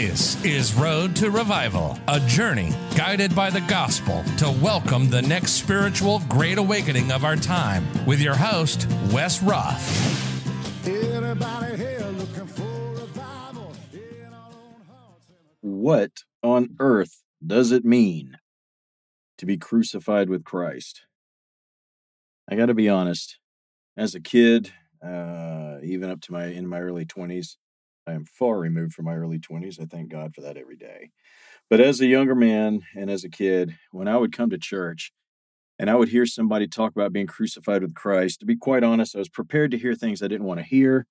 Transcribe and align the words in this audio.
This 0.00 0.44
is 0.44 0.74
Road 0.74 1.16
to 1.16 1.28
Revival, 1.28 1.98
a 2.06 2.20
journey 2.20 2.72
guided 2.96 3.34
by 3.34 3.50
the 3.50 3.62
gospel 3.62 4.22
to 4.36 4.48
welcome 4.62 5.10
the 5.10 5.22
next 5.22 5.54
spiritual 5.54 6.22
great 6.28 6.56
awakening 6.56 7.10
of 7.10 7.24
our 7.24 7.34
time 7.34 7.84
with 8.06 8.20
your 8.20 8.36
host, 8.36 8.86
Wes 9.10 9.42
Ruff. 9.42 9.82
What 15.62 16.12
on 16.44 16.76
earth 16.78 17.24
does 17.44 17.72
it 17.72 17.84
mean 17.84 18.38
to 19.36 19.46
be 19.46 19.56
crucified 19.56 20.30
with 20.30 20.44
Christ? 20.44 21.02
I 22.48 22.54
got 22.54 22.66
to 22.66 22.74
be 22.74 22.88
honest. 22.88 23.40
As 23.96 24.14
a 24.14 24.20
kid, 24.20 24.70
uh, 25.04 25.78
even 25.82 26.08
up 26.08 26.20
to 26.20 26.32
my 26.32 26.44
in 26.44 26.68
my 26.68 26.78
early 26.78 27.04
twenties, 27.04 27.58
I 28.08 28.12
am 28.12 28.24
far 28.24 28.58
removed 28.58 28.94
from 28.94 29.04
my 29.04 29.14
early 29.14 29.38
20s. 29.38 29.78
I 29.78 29.84
thank 29.84 30.08
God 30.08 30.34
for 30.34 30.40
that 30.40 30.56
every 30.56 30.76
day. 30.76 31.10
But 31.68 31.80
as 31.80 32.00
a 32.00 32.06
younger 32.06 32.34
man 32.34 32.82
and 32.96 33.10
as 33.10 33.22
a 33.22 33.28
kid, 33.28 33.76
when 33.90 34.08
I 34.08 34.16
would 34.16 34.32
come 34.32 34.48
to 34.50 34.58
church 34.58 35.12
and 35.78 35.90
I 35.90 35.94
would 35.94 36.08
hear 36.08 36.24
somebody 36.24 36.66
talk 36.66 36.92
about 36.96 37.12
being 37.12 37.26
crucified 37.26 37.82
with 37.82 37.94
Christ, 37.94 38.40
to 38.40 38.46
be 38.46 38.56
quite 38.56 38.82
honest, 38.82 39.14
I 39.14 39.18
was 39.18 39.28
prepared 39.28 39.70
to 39.72 39.78
hear 39.78 39.94
things 39.94 40.22
I 40.22 40.28
didn't 40.28 40.46
want 40.46 40.58
to 40.58 40.64
hear, 40.64 41.06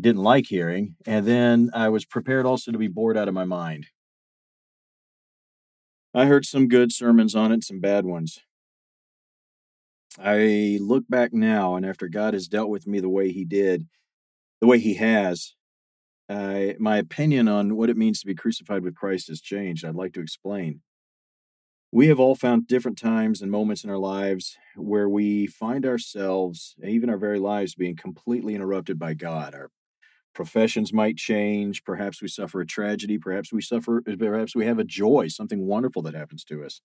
didn't 0.00 0.22
like 0.22 0.46
hearing, 0.46 0.96
and 1.04 1.26
then 1.26 1.70
I 1.74 1.90
was 1.90 2.06
prepared 2.06 2.46
also 2.46 2.72
to 2.72 2.78
be 2.78 2.88
bored 2.88 3.18
out 3.18 3.28
of 3.28 3.34
my 3.34 3.44
mind. 3.44 3.88
I 6.14 6.24
heard 6.24 6.46
some 6.46 6.68
good 6.68 6.90
sermons 6.90 7.34
on 7.34 7.52
it, 7.52 7.64
some 7.64 7.80
bad 7.80 8.06
ones. 8.06 8.40
I 10.18 10.78
look 10.80 11.04
back 11.08 11.34
now, 11.34 11.76
and 11.76 11.84
after 11.84 12.08
God 12.08 12.32
has 12.32 12.48
dealt 12.48 12.70
with 12.70 12.86
me 12.86 12.98
the 12.98 13.10
way 13.10 13.30
He 13.30 13.44
did, 13.44 13.86
the 14.60 14.66
way 14.66 14.78
He 14.78 14.94
has, 14.94 15.54
uh, 16.30 16.74
my 16.78 16.96
opinion 16.96 17.48
on 17.48 17.76
what 17.76 17.90
it 17.90 17.96
means 17.96 18.20
to 18.20 18.26
be 18.26 18.36
crucified 18.36 18.84
with 18.84 18.94
Christ 18.94 19.26
has 19.28 19.40
changed. 19.40 19.84
I'd 19.84 19.96
like 19.96 20.12
to 20.12 20.20
explain. 20.20 20.80
We 21.90 22.06
have 22.06 22.20
all 22.20 22.36
found 22.36 22.68
different 22.68 22.98
times 22.98 23.42
and 23.42 23.50
moments 23.50 23.82
in 23.82 23.90
our 23.90 23.98
lives 23.98 24.56
where 24.76 25.08
we 25.08 25.48
find 25.48 25.84
ourselves, 25.84 26.76
even 26.84 27.10
our 27.10 27.16
very 27.16 27.40
lives, 27.40 27.74
being 27.74 27.96
completely 27.96 28.54
interrupted 28.54 28.96
by 28.96 29.14
God. 29.14 29.56
Our 29.56 29.70
professions 30.32 30.92
might 30.92 31.16
change. 31.16 31.82
Perhaps 31.82 32.22
we 32.22 32.28
suffer 32.28 32.60
a 32.60 32.66
tragedy. 32.66 33.18
Perhaps 33.18 33.52
we 33.52 33.60
suffer, 33.60 34.00
perhaps 34.00 34.54
we 34.54 34.66
have 34.66 34.78
a 34.78 34.84
joy, 34.84 35.26
something 35.26 35.66
wonderful 35.66 36.02
that 36.02 36.14
happens 36.14 36.44
to 36.44 36.64
us. 36.64 36.80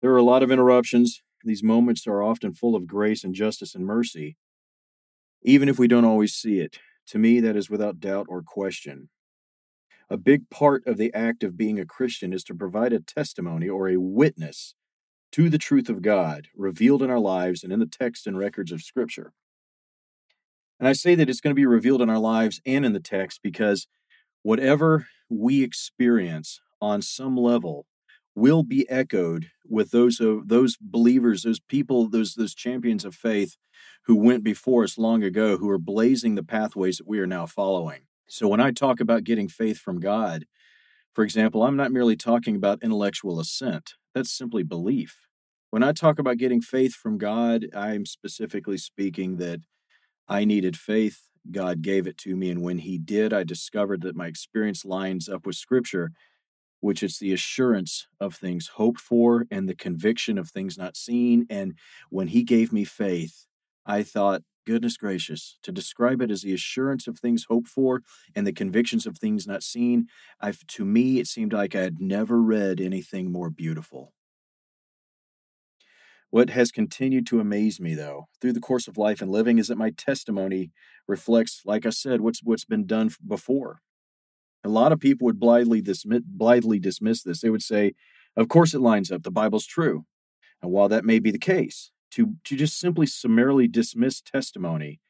There 0.00 0.10
are 0.10 0.16
a 0.16 0.24
lot 0.24 0.42
of 0.42 0.50
interruptions. 0.50 1.22
These 1.44 1.62
moments 1.62 2.08
are 2.08 2.24
often 2.24 2.54
full 2.54 2.74
of 2.74 2.88
grace 2.88 3.22
and 3.22 3.36
justice 3.36 3.76
and 3.76 3.86
mercy, 3.86 4.36
even 5.44 5.68
if 5.68 5.78
we 5.78 5.86
don't 5.86 6.04
always 6.04 6.34
see 6.34 6.58
it. 6.58 6.80
To 7.08 7.18
me, 7.18 7.40
that 7.40 7.56
is 7.56 7.70
without 7.70 8.00
doubt 8.00 8.26
or 8.28 8.42
question. 8.42 9.08
A 10.08 10.16
big 10.16 10.50
part 10.50 10.86
of 10.86 10.98
the 10.98 11.12
act 11.14 11.42
of 11.42 11.56
being 11.56 11.78
a 11.80 11.86
Christian 11.86 12.32
is 12.32 12.44
to 12.44 12.54
provide 12.54 12.92
a 12.92 13.00
testimony 13.00 13.68
or 13.68 13.88
a 13.88 13.98
witness 13.98 14.74
to 15.32 15.48
the 15.48 15.58
truth 15.58 15.88
of 15.88 16.02
God 16.02 16.48
revealed 16.54 17.02
in 17.02 17.10
our 17.10 17.18
lives 17.18 17.64
and 17.64 17.72
in 17.72 17.80
the 17.80 17.86
text 17.86 18.26
and 18.26 18.38
records 18.38 18.70
of 18.70 18.82
Scripture. 18.82 19.32
And 20.78 20.88
I 20.88 20.92
say 20.92 21.14
that 21.14 21.30
it's 21.30 21.40
going 21.40 21.52
to 21.52 21.60
be 21.60 21.66
revealed 21.66 22.02
in 22.02 22.10
our 22.10 22.18
lives 22.18 22.60
and 22.66 22.84
in 22.84 22.92
the 22.92 23.00
text 23.00 23.40
because 23.42 23.86
whatever 24.42 25.06
we 25.28 25.62
experience 25.62 26.60
on 26.80 27.00
some 27.00 27.36
level 27.36 27.86
will 28.34 28.62
be 28.62 28.88
echoed 28.88 29.50
with 29.68 29.90
those 29.90 30.20
of 30.20 30.48
those 30.48 30.76
believers, 30.80 31.42
those 31.42 31.60
people, 31.60 32.08
those 32.08 32.34
those 32.34 32.54
champions 32.54 33.04
of 33.04 33.14
faith 33.14 33.56
who 34.06 34.16
went 34.16 34.42
before 34.42 34.84
us 34.84 34.98
long 34.98 35.22
ago, 35.22 35.56
who 35.58 35.68
are 35.68 35.78
blazing 35.78 36.34
the 36.34 36.42
pathways 36.42 36.98
that 36.98 37.06
we 37.06 37.18
are 37.18 37.26
now 37.26 37.46
following. 37.46 38.02
So 38.28 38.48
when 38.48 38.60
I 38.60 38.70
talk 38.70 39.00
about 39.00 39.24
getting 39.24 39.48
faith 39.48 39.78
from 39.78 40.00
God, 40.00 40.46
for 41.14 41.22
example, 41.24 41.62
I'm 41.62 41.76
not 41.76 41.92
merely 41.92 42.16
talking 42.16 42.56
about 42.56 42.82
intellectual 42.82 43.38
assent. 43.38 43.94
That's 44.14 44.36
simply 44.36 44.62
belief. 44.62 45.28
When 45.70 45.82
I 45.82 45.92
talk 45.92 46.18
about 46.18 46.38
getting 46.38 46.60
faith 46.60 46.94
from 46.94 47.18
God, 47.18 47.66
I'm 47.74 48.06
specifically 48.06 48.78
speaking 48.78 49.36
that 49.36 49.60
I 50.28 50.44
needed 50.44 50.76
faith. 50.76 51.28
God 51.50 51.82
gave 51.82 52.06
it 52.06 52.16
to 52.18 52.36
me. 52.36 52.50
And 52.50 52.62
when 52.62 52.78
He 52.78 52.98
did, 52.98 53.32
I 53.32 53.44
discovered 53.44 54.02
that 54.02 54.16
my 54.16 54.26
experience 54.26 54.84
lines 54.84 55.28
up 55.28 55.46
with 55.46 55.56
Scripture 55.56 56.12
which 56.82 57.00
is 57.02 57.18
the 57.18 57.32
assurance 57.32 58.08
of 58.20 58.34
things 58.34 58.72
hoped 58.74 59.00
for 59.00 59.46
and 59.52 59.68
the 59.68 59.74
conviction 59.74 60.36
of 60.36 60.50
things 60.50 60.76
not 60.76 60.96
seen. 60.96 61.46
And 61.48 61.78
when 62.10 62.26
he 62.26 62.42
gave 62.42 62.72
me 62.72 62.82
faith, 62.82 63.46
I 63.86 64.02
thought, 64.02 64.42
goodness 64.66 64.96
gracious, 64.96 65.58
to 65.62 65.70
describe 65.70 66.20
it 66.20 66.30
as 66.30 66.42
the 66.42 66.52
assurance 66.52 67.06
of 67.06 67.20
things 67.20 67.46
hoped 67.48 67.68
for 67.68 68.02
and 68.34 68.44
the 68.44 68.52
convictions 68.52 69.06
of 69.06 69.16
things 69.16 69.46
not 69.46 69.62
seen, 69.62 70.08
I, 70.40 70.52
to 70.66 70.84
me, 70.84 71.20
it 71.20 71.28
seemed 71.28 71.52
like 71.52 71.76
I 71.76 71.82
had 71.82 72.00
never 72.00 72.42
read 72.42 72.80
anything 72.80 73.30
more 73.30 73.48
beautiful. 73.48 74.12
What 76.30 76.50
has 76.50 76.72
continued 76.72 77.26
to 77.28 77.38
amaze 77.38 77.78
me, 77.78 77.94
though, 77.94 78.26
through 78.40 78.54
the 78.54 78.60
course 78.60 78.88
of 78.88 78.98
life 78.98 79.22
and 79.22 79.30
living, 79.30 79.58
is 79.58 79.68
that 79.68 79.78
my 79.78 79.90
testimony 79.90 80.72
reflects, 81.06 81.62
like 81.64 81.86
I 81.86 81.90
said, 81.90 82.22
what's 82.22 82.42
what's 82.42 82.64
been 82.64 82.86
done 82.86 83.10
before. 83.24 83.82
A 84.64 84.68
lot 84.68 84.92
of 84.92 85.00
people 85.00 85.24
would 85.26 85.40
blithely 85.40 85.80
dismiss, 85.80 86.22
blithely 86.24 86.78
dismiss 86.78 87.22
this. 87.22 87.40
They 87.40 87.50
would 87.50 87.62
say, 87.62 87.94
of 88.36 88.48
course 88.48 88.74
it 88.74 88.80
lines 88.80 89.10
up. 89.10 89.22
The 89.22 89.30
Bible's 89.30 89.66
true. 89.66 90.04
And 90.62 90.70
while 90.70 90.88
that 90.88 91.04
may 91.04 91.18
be 91.18 91.30
the 91.30 91.38
case, 91.38 91.90
to, 92.12 92.34
to 92.44 92.56
just 92.56 92.78
simply 92.78 93.06
summarily 93.06 93.66
dismiss 93.66 94.20
testimony, 94.20 95.00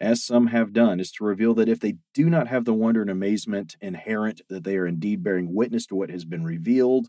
as 0.00 0.22
some 0.22 0.48
have 0.48 0.72
done, 0.72 1.00
is 1.00 1.10
to 1.12 1.24
reveal 1.24 1.54
that 1.54 1.68
if 1.68 1.80
they 1.80 1.94
do 2.14 2.28
not 2.30 2.48
have 2.48 2.64
the 2.64 2.74
wonder 2.74 3.00
and 3.00 3.10
amazement 3.10 3.76
inherent 3.80 4.42
that 4.48 4.64
they 4.64 4.76
are 4.76 4.86
indeed 4.86 5.22
bearing 5.22 5.54
witness 5.54 5.86
to 5.86 5.94
what 5.94 6.10
has 6.10 6.24
been 6.24 6.44
revealed, 6.44 7.08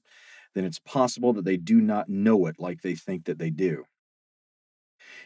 then 0.56 0.66
it's 0.66 0.80
possible 0.80 1.34
that 1.34 1.46
they 1.46 1.58
do 1.58 1.82
not 1.82 2.10
know 2.10 2.46
it 2.48 2.56
like 2.58 2.82
they 2.82 2.96
think 2.96 3.26
that 3.26 3.38
they 3.38 3.50
do. 3.50 3.84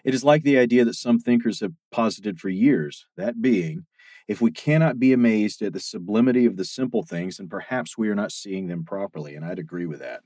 It 0.03 0.13
is 0.13 0.23
like 0.23 0.43
the 0.43 0.57
idea 0.57 0.83
that 0.85 0.95
some 0.95 1.19
thinkers 1.19 1.61
have 1.61 1.73
posited 1.91 2.39
for 2.39 2.49
years, 2.49 3.05
that 3.15 3.41
being, 3.41 3.85
if 4.27 4.41
we 4.41 4.51
cannot 4.51 4.99
be 4.99 5.11
amazed 5.13 5.61
at 5.61 5.73
the 5.73 5.79
sublimity 5.79 6.45
of 6.45 6.57
the 6.57 6.65
simple 6.65 7.03
things, 7.03 7.37
then 7.37 7.49
perhaps 7.49 7.97
we 7.97 8.09
are 8.09 8.15
not 8.15 8.31
seeing 8.31 8.67
them 8.67 8.83
properly, 8.83 9.35
and 9.35 9.43
I'd 9.43 9.59
agree 9.59 9.85
with 9.85 9.99
that. 9.99 10.21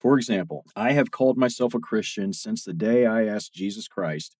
For 0.00 0.16
example, 0.16 0.64
I 0.76 0.92
have 0.92 1.10
called 1.10 1.38
myself 1.38 1.74
a 1.74 1.80
Christian 1.80 2.32
since 2.32 2.64
the 2.64 2.74
day 2.74 3.06
I 3.06 3.24
asked 3.24 3.54
Jesus 3.54 3.88
Christ, 3.88 4.36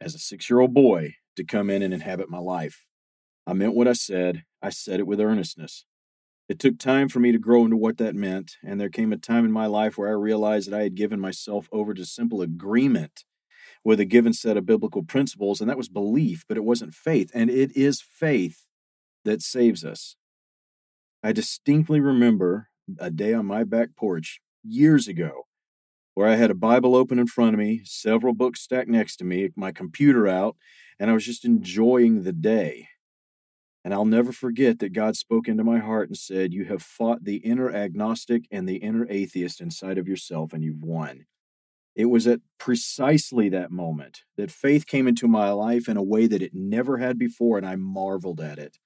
as 0.00 0.14
a 0.14 0.18
six 0.18 0.48
year 0.48 0.60
old 0.60 0.72
boy, 0.72 1.14
to 1.36 1.44
come 1.44 1.70
in 1.70 1.82
and 1.82 1.92
inhabit 1.92 2.30
my 2.30 2.38
life. 2.38 2.84
I 3.46 3.52
meant 3.52 3.74
what 3.74 3.88
I 3.88 3.94
said, 3.94 4.44
I 4.62 4.70
said 4.70 5.00
it 5.00 5.06
with 5.06 5.20
earnestness. 5.20 5.84
It 6.48 6.58
took 6.58 6.78
time 6.78 7.08
for 7.08 7.20
me 7.20 7.32
to 7.32 7.38
grow 7.38 7.64
into 7.64 7.76
what 7.76 7.98
that 7.98 8.14
meant, 8.14 8.56
and 8.64 8.80
there 8.80 8.88
came 8.88 9.12
a 9.12 9.16
time 9.16 9.44
in 9.44 9.52
my 9.52 9.66
life 9.66 9.96
where 9.96 10.08
I 10.08 10.12
realized 10.12 10.70
that 10.70 10.78
I 10.78 10.82
had 10.82 10.94
given 10.94 11.20
myself 11.20 11.68
over 11.72 11.94
to 11.94 12.04
simple 12.04 12.42
agreement 12.42 13.24
with 13.84 14.00
a 14.00 14.04
given 14.04 14.32
set 14.32 14.56
of 14.56 14.66
biblical 14.66 15.02
principles, 15.02 15.60
and 15.60 15.70
that 15.70 15.76
was 15.76 15.88
belief, 15.88 16.44
but 16.48 16.56
it 16.56 16.64
wasn't 16.64 16.94
faith. 16.94 17.30
And 17.34 17.48
it 17.48 17.74
is 17.76 18.02
faith 18.02 18.66
that 19.24 19.42
saves 19.42 19.84
us. 19.84 20.16
I 21.22 21.32
distinctly 21.32 22.00
remember 22.00 22.68
a 22.98 23.10
day 23.10 23.34
on 23.34 23.46
my 23.46 23.64
back 23.64 23.94
porch 23.96 24.40
years 24.62 25.08
ago 25.08 25.46
where 26.14 26.28
I 26.28 26.36
had 26.36 26.50
a 26.50 26.54
Bible 26.54 26.94
open 26.94 27.18
in 27.18 27.26
front 27.26 27.54
of 27.54 27.58
me, 27.58 27.82
several 27.84 28.34
books 28.34 28.60
stacked 28.60 28.88
next 28.88 29.16
to 29.16 29.24
me, 29.24 29.48
my 29.56 29.72
computer 29.72 30.26
out, 30.26 30.56
and 30.98 31.10
I 31.10 31.14
was 31.14 31.24
just 31.24 31.44
enjoying 31.44 32.24
the 32.24 32.32
day. 32.32 32.88
And 33.84 33.94
I'll 33.94 34.04
never 34.04 34.32
forget 34.32 34.78
that 34.80 34.92
God 34.92 35.16
spoke 35.16 35.48
into 35.48 35.64
my 35.64 35.78
heart 35.78 36.08
and 36.08 36.16
said, 36.16 36.52
You 36.52 36.66
have 36.66 36.82
fought 36.82 37.24
the 37.24 37.36
inner 37.36 37.70
agnostic 37.70 38.44
and 38.50 38.68
the 38.68 38.76
inner 38.76 39.06
atheist 39.08 39.60
inside 39.60 39.96
of 39.96 40.06
yourself, 40.06 40.52
and 40.52 40.62
you've 40.62 40.82
won. 40.82 41.24
It 41.94 42.06
was 42.06 42.26
at 42.26 42.40
precisely 42.58 43.48
that 43.48 43.70
moment 43.70 44.22
that 44.36 44.50
faith 44.50 44.86
came 44.86 45.08
into 45.08 45.26
my 45.26 45.50
life 45.50 45.88
in 45.88 45.96
a 45.96 46.02
way 46.02 46.26
that 46.26 46.42
it 46.42 46.52
never 46.54 46.98
had 46.98 47.18
before, 47.18 47.58
and 47.58 47.66
I 47.66 47.76
marveled 47.76 48.40
at 48.40 48.58
it. 48.58 48.78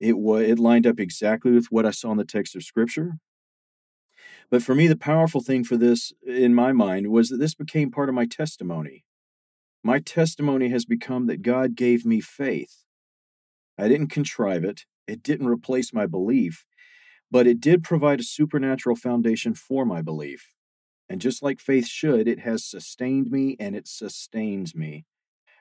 It 0.00 0.14
it 0.14 0.58
lined 0.58 0.86
up 0.86 1.00
exactly 1.00 1.50
with 1.52 1.66
what 1.70 1.86
I 1.86 1.90
saw 1.90 2.12
in 2.12 2.18
the 2.18 2.24
text 2.24 2.54
of 2.54 2.62
Scripture. 2.62 3.14
But 4.50 4.62
for 4.62 4.74
me, 4.74 4.86
the 4.86 4.96
powerful 4.96 5.42
thing 5.42 5.64
for 5.64 5.76
this 5.76 6.12
in 6.26 6.54
my 6.54 6.72
mind 6.72 7.08
was 7.08 7.28
that 7.28 7.38
this 7.38 7.54
became 7.54 7.90
part 7.90 8.08
of 8.08 8.14
my 8.14 8.26
testimony. 8.26 9.04
My 9.82 9.98
testimony 9.98 10.68
has 10.68 10.84
become 10.84 11.26
that 11.26 11.42
God 11.42 11.74
gave 11.74 12.04
me 12.04 12.20
faith. 12.20 12.84
I 13.78 13.88
didn't 13.88 14.08
contrive 14.08 14.64
it, 14.64 14.82
it 15.06 15.22
didn't 15.22 15.46
replace 15.46 15.92
my 15.92 16.06
belief, 16.06 16.64
but 17.30 17.46
it 17.46 17.60
did 17.60 17.84
provide 17.84 18.20
a 18.20 18.24
supernatural 18.24 18.96
foundation 18.96 19.54
for 19.54 19.84
my 19.84 20.02
belief. 20.02 20.54
And 21.08 21.20
just 21.20 21.42
like 21.42 21.60
faith 21.60 21.86
should, 21.86 22.28
it 22.28 22.40
has 22.40 22.64
sustained 22.64 23.30
me 23.30 23.56
and 23.58 23.74
it 23.74 23.88
sustains 23.88 24.74
me. 24.74 25.06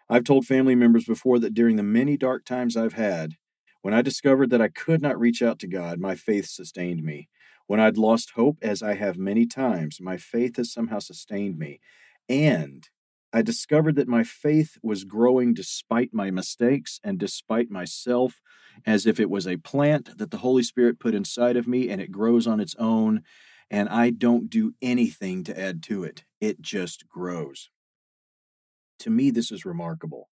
I've 0.09 0.23
told 0.23 0.45
family 0.45 0.75
members 0.75 1.05
before 1.05 1.39
that 1.39 1.53
during 1.53 1.75
the 1.75 1.83
many 1.83 2.17
dark 2.17 2.45
times 2.45 2.77
I've 2.77 2.93
had, 2.93 3.33
when 3.81 3.93
I 3.93 4.01
discovered 4.01 4.49
that 4.49 4.61
I 4.61 4.67
could 4.67 5.01
not 5.01 5.19
reach 5.19 5.41
out 5.41 5.59
to 5.59 5.67
God, 5.67 5.99
my 5.99 6.15
faith 6.15 6.47
sustained 6.47 7.03
me. 7.03 7.29
When 7.67 7.79
I'd 7.79 7.97
lost 7.97 8.31
hope, 8.31 8.57
as 8.61 8.81
I 8.81 8.95
have 8.95 9.17
many 9.17 9.45
times, 9.45 9.99
my 10.01 10.17
faith 10.17 10.57
has 10.57 10.71
somehow 10.71 10.99
sustained 10.99 11.57
me. 11.57 11.79
And 12.29 12.87
I 13.33 13.41
discovered 13.41 13.95
that 13.97 14.07
my 14.07 14.23
faith 14.23 14.77
was 14.81 15.03
growing 15.03 15.53
despite 15.53 16.13
my 16.13 16.31
mistakes 16.31 16.99
and 17.03 17.19
despite 17.19 17.69
myself, 17.69 18.41
as 18.85 19.05
if 19.05 19.19
it 19.19 19.29
was 19.29 19.45
a 19.45 19.57
plant 19.57 20.17
that 20.17 20.31
the 20.31 20.37
Holy 20.37 20.63
Spirit 20.63 20.99
put 20.99 21.13
inside 21.13 21.57
of 21.57 21.67
me 21.67 21.89
and 21.89 22.01
it 22.01 22.11
grows 22.11 22.47
on 22.47 22.59
its 22.59 22.75
own, 22.79 23.23
and 23.69 23.89
I 23.89 24.09
don't 24.09 24.49
do 24.49 24.73
anything 24.81 25.43
to 25.45 25.59
add 25.59 25.83
to 25.83 26.03
it. 26.03 26.23
It 26.39 26.61
just 26.61 27.07
grows. 27.07 27.69
To 28.99 29.09
me, 29.09 29.29
this 29.29 29.51
is 29.51 29.65
remarkable. 29.65 30.29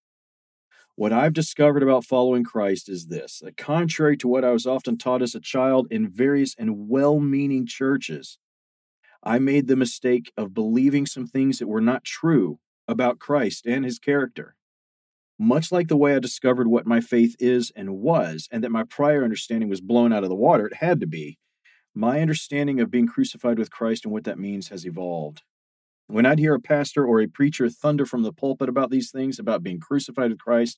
What 0.95 1.11
I've 1.11 1.33
discovered 1.33 1.83
about 1.83 2.05
following 2.05 2.45
Christ 2.45 2.87
is 2.87 3.07
this 3.07 3.39
that 3.39 3.57
contrary 3.57 4.15
to 4.17 4.29
what 4.29 4.45
I 4.45 4.51
was 4.51 4.65
often 4.65 4.97
taught 4.97 5.21
as 5.21 5.35
a 5.35 5.41
child 5.41 5.87
in 5.91 6.09
various 6.09 6.55
and 6.57 6.87
well 6.87 7.19
meaning 7.19 7.67
churches, 7.67 8.39
I 9.21 9.39
made 9.39 9.67
the 9.67 9.75
mistake 9.75 10.31
of 10.37 10.53
believing 10.53 11.05
some 11.05 11.27
things 11.27 11.59
that 11.59 11.67
were 11.67 11.81
not 11.81 12.05
true 12.05 12.59
about 12.87 13.19
Christ 13.19 13.65
and 13.65 13.83
his 13.83 13.99
character. 13.99 14.55
Much 15.37 15.69
like 15.69 15.89
the 15.89 15.97
way 15.97 16.15
I 16.15 16.19
discovered 16.19 16.69
what 16.69 16.87
my 16.87 17.01
faith 17.01 17.35
is 17.39 17.73
and 17.75 17.97
was, 17.97 18.47
and 18.49 18.63
that 18.63 18.71
my 18.71 18.83
prior 18.83 19.23
understanding 19.23 19.67
was 19.67 19.81
blown 19.81 20.13
out 20.13 20.23
of 20.23 20.29
the 20.29 20.35
water, 20.35 20.67
it 20.67 20.75
had 20.75 21.01
to 21.01 21.07
be, 21.07 21.39
my 21.95 22.21
understanding 22.21 22.79
of 22.79 22.91
being 22.91 23.07
crucified 23.07 23.57
with 23.57 23.71
Christ 23.71 24.03
and 24.03 24.11
what 24.13 24.25
that 24.25 24.37
means 24.37 24.67
has 24.67 24.85
evolved. 24.85 25.43
When 26.07 26.25
I'd 26.25 26.39
hear 26.39 26.53
a 26.53 26.59
pastor 26.59 27.05
or 27.05 27.21
a 27.21 27.27
preacher 27.27 27.69
thunder 27.69 28.05
from 28.05 28.21
the 28.23 28.33
pulpit 28.33 28.69
about 28.69 28.91
these 28.91 29.09
things, 29.09 29.39
about 29.39 29.63
being 29.63 29.79
crucified 29.79 30.29
with 30.29 30.39
Christ, 30.39 30.77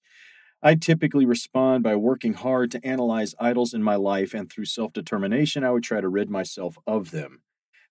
I 0.61 0.75
typically 0.75 1.25
respond 1.25 1.83
by 1.83 1.95
working 1.95 2.33
hard 2.33 2.71
to 2.71 2.85
analyze 2.85 3.35
idols 3.39 3.73
in 3.73 3.83
my 3.83 3.95
life, 3.95 4.33
and 4.33 4.49
through 4.49 4.65
self 4.65 4.93
determination, 4.93 5.63
I 5.63 5.71
would 5.71 5.83
try 5.83 6.01
to 6.01 6.09
rid 6.09 6.29
myself 6.29 6.77
of 6.87 7.11
them. 7.11 7.41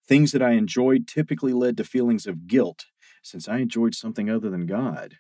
Things 0.07 0.33
that 0.33 0.43
I 0.43 0.53
enjoyed 0.53 1.07
typically 1.07 1.53
led 1.53 1.77
to 1.77 1.85
feelings 1.85 2.27
of 2.27 2.47
guilt, 2.47 2.87
since 3.23 3.49
I 3.49 3.59
enjoyed 3.59 3.95
something 3.95 4.31
other 4.31 4.51
than 4.51 4.67
God. 4.67 5.19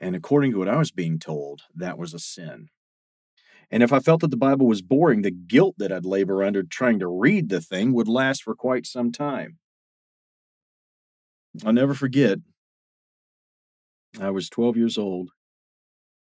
And 0.00 0.14
according 0.14 0.52
to 0.52 0.58
what 0.58 0.68
I 0.68 0.76
was 0.76 0.90
being 0.90 1.18
told, 1.18 1.62
that 1.74 1.98
was 1.98 2.14
a 2.14 2.18
sin. 2.18 2.68
And 3.70 3.82
if 3.82 3.92
I 3.92 4.00
felt 4.00 4.20
that 4.20 4.30
the 4.30 4.36
Bible 4.36 4.66
was 4.66 4.82
boring, 4.82 5.22
the 5.22 5.30
guilt 5.30 5.74
that 5.78 5.92
I'd 5.92 6.06
labor 6.06 6.42
under 6.42 6.62
trying 6.62 6.98
to 7.00 7.06
read 7.06 7.48
the 7.48 7.60
thing 7.60 7.92
would 7.92 8.08
last 8.08 8.42
for 8.42 8.54
quite 8.54 8.86
some 8.86 9.12
time. 9.12 9.58
I'll 11.64 11.72
never 11.72 11.94
forget, 11.94 12.38
I 14.20 14.30
was 14.30 14.48
12 14.48 14.76
years 14.76 14.98
old 14.98 15.30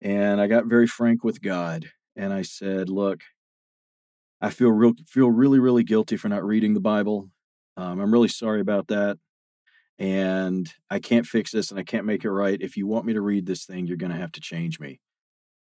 and 0.01 0.39
I 0.39 0.47
got 0.47 0.65
very 0.65 0.87
frank 0.87 1.23
with 1.23 1.41
God. 1.41 1.91
And 2.15 2.33
I 2.33 2.41
said, 2.41 2.89
Look, 2.89 3.21
I 4.41 4.49
feel 4.49 4.71
real, 4.71 4.93
feel 5.07 5.29
really, 5.29 5.59
really 5.59 5.83
guilty 5.83 6.17
for 6.17 6.29
not 6.29 6.45
reading 6.45 6.73
the 6.73 6.79
Bible. 6.79 7.29
Um, 7.77 7.99
I'm 7.99 8.11
really 8.11 8.27
sorry 8.27 8.61
about 8.61 8.87
that. 8.87 9.17
And 9.97 10.69
I 10.89 10.99
can't 10.99 11.25
fix 11.25 11.51
this 11.51 11.71
and 11.71 11.79
I 11.79 11.83
can't 11.83 12.05
make 12.05 12.23
it 12.23 12.31
right. 12.31 12.61
If 12.61 12.77
you 12.77 12.87
want 12.87 13.05
me 13.05 13.13
to 13.13 13.21
read 13.21 13.45
this 13.45 13.65
thing, 13.65 13.85
you're 13.85 13.97
going 13.97 14.11
to 14.11 14.17
have 14.17 14.31
to 14.33 14.41
change 14.41 14.79
me. 14.79 15.01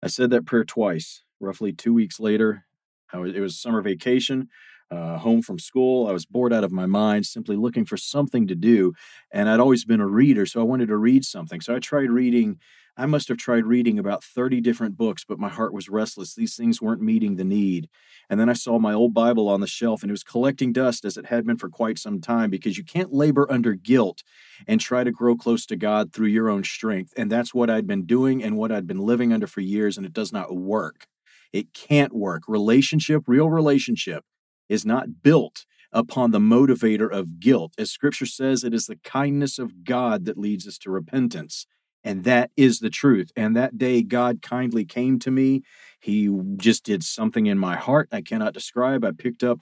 I 0.03 0.09
said 0.09 0.31
that 0.31 0.47
prayer 0.47 0.65
twice. 0.65 1.23
Roughly 1.41 1.73
two 1.73 1.95
weeks 1.95 2.21
later, 2.21 2.67
was, 3.15 3.35
it 3.35 3.41
was 3.41 3.61
summer 3.61 3.81
vacation 3.81 4.49
uh, 4.91 5.19
home 5.19 5.43
from 5.43 5.59
school. 5.59 6.09
I 6.09 6.13
was 6.13 6.27
bored 6.27 6.53
out 6.53 6.65
of 6.65 6.73
my 6.73 6.87
mind, 6.87 7.27
simply 7.27 7.57
looking 7.57 7.85
for 7.85 7.97
something 7.97 8.47
to 8.49 8.55
do. 8.55 8.93
And 9.31 9.49
I'd 9.49 9.61
always 9.61 9.85
been 9.85 10.01
a 10.01 10.07
reader, 10.07 10.47
so 10.47 10.61
I 10.61 10.65
wanted 10.65 10.89
to 10.89 10.97
read 10.97 11.25
something. 11.25 11.61
So 11.61 11.75
I 11.75 11.79
tried 11.79 12.11
reading. 12.11 12.59
I 13.01 13.07
must 13.07 13.29
have 13.29 13.39
tried 13.39 13.65
reading 13.65 13.99
about 13.99 14.23
30 14.23 14.61
different 14.61 14.99
books, 14.99 15.25
but 15.27 15.39
my 15.39 15.49
heart 15.49 15.73
was 15.73 15.89
restless. 15.89 16.35
These 16.35 16.55
things 16.55 16.83
weren't 16.83 17.01
meeting 17.01 17.37
the 17.37 17.45
need. 17.45 17.89
And 18.29 18.39
then 18.39 18.51
I 18.51 18.53
saw 18.53 18.79
my 18.79 18.93
old 18.93 19.15
Bible 19.15 19.49
on 19.49 19.61
the 19.61 19.67
shelf, 19.67 20.03
and 20.03 20.11
it 20.11 20.13
was 20.13 20.23
collecting 20.23 20.71
dust 20.71 21.07
as 21.07 21.17
it 21.17 21.27
had 21.27 21.47
been 21.47 21.57
for 21.57 21.71
quite 21.71 21.99
some 21.99 22.21
time 22.21 22.51
because 22.51 22.77
you 22.77 22.85
can't 22.85 23.11
labor 23.11 23.51
under 23.51 23.73
guilt 23.73 24.23
and 24.67 24.81
try 24.81 25.03
to 25.03 25.11
grow 25.11 25.35
close 25.35 25.65
to 25.67 25.77
God 25.77 26.13
through 26.13 26.29
your 26.29 26.51
own 26.51 26.63
strength. 26.63 27.15
And 27.17 27.33
that's 27.33 27.55
what 27.55 27.71
I'd 27.71 27.87
been 27.87 28.05
doing 28.05 28.45
and 28.45 28.59
what 28.59 28.71
I'd 28.71 28.87
been 28.87 29.01
living 29.01 29.33
under 29.33 29.47
for 29.47 29.63
years, 29.63 29.97
and 29.97 30.05
it 30.05 30.13
does 30.13 30.31
not 30.31 30.55
work. 30.55 31.07
It 31.55 31.73
can't 31.73 32.15
work. 32.15 32.43
Relationship, 32.49 33.23
real 33.27 33.49
relationship, 33.49 34.25
is 34.69 34.85
not 34.85 35.23
built 35.23 35.65
upon 35.91 36.33
the 36.33 36.39
motivator 36.39 37.11
of 37.11 37.41
guilt. 37.41 37.73
As 37.79 37.91
scripture 37.91 38.27
says, 38.27 38.63
it 38.63 38.75
is 38.75 38.87
the 38.87 38.99
kindness 39.03 39.59
of 39.59 39.85
God 39.85 40.27
that 40.27 40.37
leads 40.37 40.69
us 40.69 40.77
to 40.79 40.91
repentance. 40.91 41.67
And 42.03 42.25
that 42.25 42.51
is 42.57 42.79
the 42.79 42.91
truth. 42.91 43.31
And 43.37 43.55
that 43.57 43.77
day, 43.77 44.03
God 44.03 44.41
kindly 44.43 44.85
came 44.85 45.19
to 45.21 45.31
me. 45.31 45.63
He 46.01 46.31
just 46.57 46.85
did 46.85 47.05
something 47.05 47.47
in 47.47 47.59
my 47.59 47.77
heart 47.77 48.09
I 48.11 48.23
cannot 48.23 48.55
describe. 48.55 49.05
I 49.05 49.13
picked 49.13 49.45
up 49.45 49.61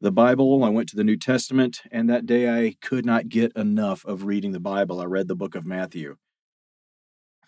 the 0.00 0.12
Bible, 0.12 0.62
I 0.62 0.68
went 0.68 0.88
to 0.90 0.96
the 0.96 1.02
New 1.02 1.16
Testament, 1.16 1.80
and 1.90 2.08
that 2.08 2.24
day 2.24 2.48
I 2.48 2.76
could 2.80 3.04
not 3.04 3.28
get 3.28 3.52
enough 3.56 4.04
of 4.04 4.24
reading 4.24 4.52
the 4.52 4.60
Bible. 4.60 5.00
I 5.00 5.06
read 5.06 5.26
the 5.26 5.34
book 5.34 5.56
of 5.56 5.66
Matthew. 5.66 6.16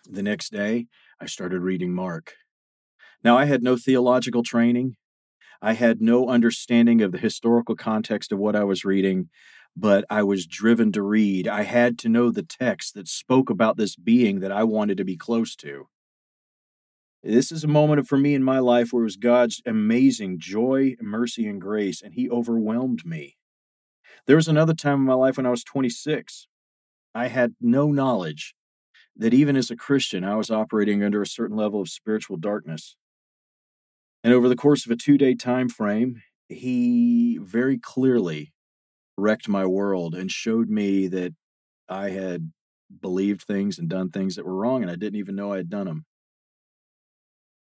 The 0.09 0.23
next 0.23 0.51
day, 0.51 0.87
I 1.19 1.27
started 1.27 1.61
reading 1.61 1.93
Mark. 1.93 2.33
Now, 3.23 3.37
I 3.37 3.45
had 3.45 3.63
no 3.63 3.77
theological 3.77 4.43
training. 4.43 4.97
I 5.61 5.73
had 5.73 6.01
no 6.01 6.27
understanding 6.27 7.01
of 7.01 7.11
the 7.11 7.19
historical 7.19 7.75
context 7.75 8.31
of 8.31 8.39
what 8.39 8.55
I 8.55 8.63
was 8.63 8.83
reading, 8.83 9.29
but 9.75 10.05
I 10.09 10.23
was 10.23 10.45
driven 10.45 10.91
to 10.93 11.01
read. 11.01 11.47
I 11.47 11.63
had 11.63 11.97
to 11.99 12.09
know 12.09 12.31
the 12.31 12.43
text 12.43 12.93
that 12.95 13.07
spoke 13.07 13.49
about 13.49 13.77
this 13.77 13.95
being 13.95 14.39
that 14.39 14.51
I 14.51 14.63
wanted 14.63 14.97
to 14.97 15.05
be 15.05 15.17
close 15.17 15.55
to. 15.57 15.87
This 17.23 17.51
is 17.51 17.63
a 17.63 17.67
moment 17.67 18.07
for 18.07 18.17
me 18.17 18.33
in 18.33 18.43
my 18.43 18.59
life 18.59 18.91
where 18.91 19.03
it 19.03 19.05
was 19.05 19.15
God's 19.15 19.61
amazing 19.65 20.39
joy, 20.39 20.95
mercy, 20.99 21.47
and 21.47 21.61
grace, 21.61 22.01
and 22.01 22.15
He 22.15 22.29
overwhelmed 22.29 23.05
me. 23.05 23.37
There 24.25 24.35
was 24.35 24.47
another 24.47 24.73
time 24.73 24.99
in 24.99 25.05
my 25.05 25.13
life 25.13 25.37
when 25.37 25.45
I 25.45 25.51
was 25.51 25.63
26. 25.63 26.47
I 27.13 27.27
had 27.27 27.53
no 27.61 27.91
knowledge 27.91 28.55
that 29.15 29.33
even 29.33 29.55
as 29.55 29.69
a 29.69 29.75
Christian, 29.75 30.23
I 30.23 30.35
was 30.35 30.49
operating 30.49 31.03
under 31.03 31.21
a 31.21 31.27
certain 31.27 31.57
level 31.57 31.81
of 31.81 31.89
spiritual 31.89 32.37
darkness. 32.37 32.95
And 34.23 34.33
over 34.33 34.47
the 34.49 34.55
course 34.55 34.85
of 34.85 34.91
a 34.91 34.95
two 34.95 35.17
day 35.17 35.35
time 35.35 35.69
frame, 35.69 36.21
he 36.47 37.37
very 37.41 37.77
clearly 37.77 38.53
wrecked 39.21 39.47
my 39.47 39.65
world 39.65 40.15
and 40.15 40.31
showed 40.31 40.69
me 40.69 41.07
that 41.07 41.33
I 41.87 42.09
had 42.09 42.51
believed 43.01 43.43
things 43.43 43.77
and 43.77 43.87
done 43.87 44.09
things 44.09 44.35
that 44.35 44.45
were 44.45 44.55
wrong, 44.55 44.81
and 44.81 44.91
I 44.91 44.95
didn't 44.95 45.19
even 45.19 45.35
know 45.35 45.53
I 45.53 45.57
had 45.57 45.69
done 45.69 45.85
them. 45.85 46.05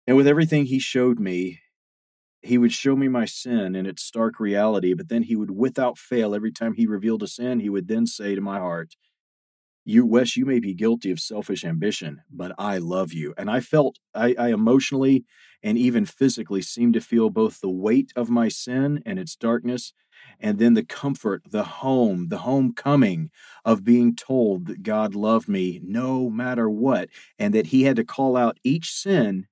And 0.06 0.16
with 0.16 0.26
everything 0.26 0.66
he 0.66 0.78
showed 0.78 1.18
me, 1.18 1.60
he 2.42 2.58
would 2.58 2.72
show 2.72 2.94
me 2.94 3.08
my 3.08 3.24
sin 3.24 3.74
in 3.74 3.86
its 3.86 4.02
stark 4.02 4.38
reality, 4.38 4.94
but 4.94 5.08
then 5.08 5.24
he 5.24 5.34
would, 5.34 5.50
without 5.50 5.98
fail, 5.98 6.34
every 6.34 6.52
time 6.52 6.74
he 6.74 6.86
revealed 6.86 7.22
a 7.22 7.26
sin, 7.26 7.60
he 7.60 7.70
would 7.70 7.88
then 7.88 8.06
say 8.06 8.34
to 8.34 8.40
my 8.40 8.58
heart, 8.58 8.94
you 9.88 10.04
wes 10.04 10.36
you 10.36 10.44
may 10.44 10.58
be 10.58 10.74
guilty 10.74 11.12
of 11.12 11.20
selfish 11.20 11.64
ambition 11.64 12.20
but 12.28 12.52
i 12.58 12.76
love 12.76 13.12
you 13.12 13.32
and 13.38 13.48
i 13.48 13.60
felt 13.60 14.00
I, 14.14 14.34
I, 14.36 14.48
emotionally 14.48 15.24
and 15.62 15.78
even 15.78 16.04
physically 16.04 16.60
seemed 16.60 16.94
to 16.94 17.00
feel 17.00 17.30
both 17.30 17.60
the 17.60 17.70
weight 17.70 18.12
of 18.16 18.28
my 18.28 18.48
sin 18.48 19.00
and 19.06 19.18
its 19.18 19.36
darkness 19.36 19.92
and 20.40 20.58
then 20.58 20.74
the 20.74 20.84
comfort 20.84 21.42
the 21.50 21.64
home 21.64 22.28
the 22.28 22.38
homecoming 22.38 23.30
of 23.64 23.84
being 23.84 24.14
told 24.14 24.66
that 24.66 24.82
god 24.82 25.14
loved 25.14 25.48
me 25.48 25.80
no 25.82 26.28
matter 26.30 26.68
what 26.68 27.08
and 27.38 27.54
that 27.54 27.68
he 27.68 27.84
had 27.84 27.96
to 27.96 28.04
call 28.04 28.36
out 28.36 28.58
each 28.64 28.90
sin 28.92 29.46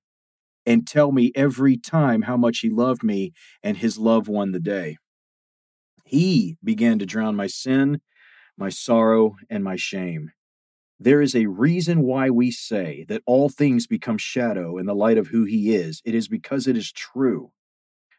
and 0.65 0.87
tell 0.87 1.11
me 1.11 1.31
every 1.35 1.77
time 1.77 2.23
how 2.23 2.37
much 2.37 2.59
he 2.59 2.69
loved 2.69 3.03
me 3.03 3.33
and 3.61 3.77
his 3.77 3.97
love 3.97 4.27
won 4.27 4.51
the 4.51 4.59
day 4.59 4.97
he 6.05 6.57
began 6.63 6.99
to 6.99 7.05
drown 7.05 7.35
my 7.35 7.47
sin 7.47 7.99
my 8.57 8.69
sorrow, 8.69 9.35
and 9.49 9.63
my 9.63 9.75
shame. 9.75 10.31
There 10.99 11.21
is 11.21 11.35
a 11.35 11.47
reason 11.47 12.03
why 12.03 12.29
we 12.29 12.51
say 12.51 13.05
that 13.09 13.21
all 13.25 13.49
things 13.49 13.85
become 13.85 14.17
shadow 14.17 14.77
in 14.77 14.85
the 14.85 14.95
light 14.95 15.17
of 15.17 15.27
who 15.27 15.43
He 15.43 15.75
is. 15.75 16.01
It 16.05 16.15
is 16.15 16.27
because 16.27 16.67
it 16.67 16.77
is 16.77 16.91
true. 16.91 17.51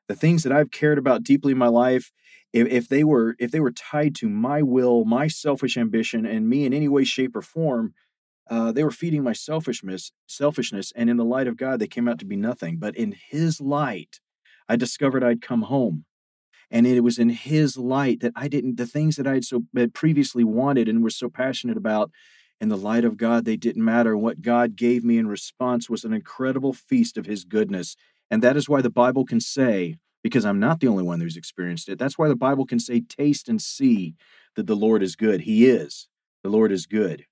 The 0.08 0.14
things 0.14 0.42
that 0.42 0.52
I've 0.52 0.70
cared 0.70 0.98
about 0.98 1.22
deeply 1.22 1.52
in 1.52 1.58
my 1.58 1.68
life, 1.68 2.12
if, 2.52 2.68
if 2.68 2.88
they 2.88 3.04
were 3.04 3.36
if 3.38 3.50
they 3.50 3.60
were 3.60 3.72
tied 3.72 4.14
to 4.16 4.28
my 4.28 4.62
will, 4.62 5.04
my 5.04 5.28
selfish 5.28 5.76
ambition, 5.76 6.24
and 6.24 6.48
me 6.48 6.64
in 6.64 6.72
any 6.72 6.88
way, 6.88 7.04
shape, 7.04 7.34
or 7.34 7.42
form, 7.42 7.94
uh, 8.48 8.72
they 8.72 8.84
were 8.84 8.90
feeding 8.90 9.22
my 9.22 9.32
selfishness. 9.32 10.12
Selfishness, 10.26 10.92
and 10.94 11.10
in 11.10 11.16
the 11.16 11.24
light 11.24 11.48
of 11.48 11.56
God, 11.56 11.80
they 11.80 11.86
came 11.86 12.08
out 12.08 12.18
to 12.20 12.24
be 12.24 12.36
nothing. 12.36 12.78
But 12.78 12.96
in 12.96 13.14
His 13.30 13.60
light, 13.60 14.20
I 14.68 14.76
discovered 14.76 15.24
I'd 15.24 15.42
come 15.42 15.62
home 15.62 16.04
and 16.70 16.86
it 16.86 17.00
was 17.00 17.18
in 17.18 17.28
his 17.30 17.76
light 17.76 18.20
that 18.20 18.32
i 18.36 18.48
didn't 18.48 18.76
the 18.76 18.86
things 18.86 19.16
that 19.16 19.26
i 19.26 19.34
had 19.34 19.44
so 19.44 19.64
had 19.76 19.94
previously 19.94 20.44
wanted 20.44 20.88
and 20.88 21.02
was 21.02 21.16
so 21.16 21.28
passionate 21.28 21.76
about 21.76 22.10
in 22.60 22.68
the 22.68 22.76
light 22.76 23.04
of 23.04 23.16
god 23.16 23.44
they 23.44 23.56
didn't 23.56 23.84
matter 23.84 24.16
what 24.16 24.42
god 24.42 24.76
gave 24.76 25.04
me 25.04 25.18
in 25.18 25.28
response 25.28 25.88
was 25.88 26.04
an 26.04 26.12
incredible 26.12 26.72
feast 26.72 27.16
of 27.16 27.26
his 27.26 27.44
goodness 27.44 27.96
and 28.30 28.42
that 28.42 28.56
is 28.56 28.68
why 28.68 28.80
the 28.80 28.90
bible 28.90 29.24
can 29.24 29.40
say 29.40 29.96
because 30.22 30.44
i'm 30.44 30.60
not 30.60 30.80
the 30.80 30.88
only 30.88 31.04
one 31.04 31.20
who's 31.20 31.36
experienced 31.36 31.88
it 31.88 31.98
that's 31.98 32.18
why 32.18 32.28
the 32.28 32.36
bible 32.36 32.66
can 32.66 32.78
say 32.78 33.00
taste 33.00 33.48
and 33.48 33.60
see 33.62 34.14
that 34.56 34.66
the 34.66 34.74
lord 34.74 35.02
is 35.02 35.14
good. 35.14 35.42
He 35.42 35.66
is. 35.66 36.08
The 36.42 36.48
lord 36.50 36.72
is 36.72 36.86
good. 36.86 37.26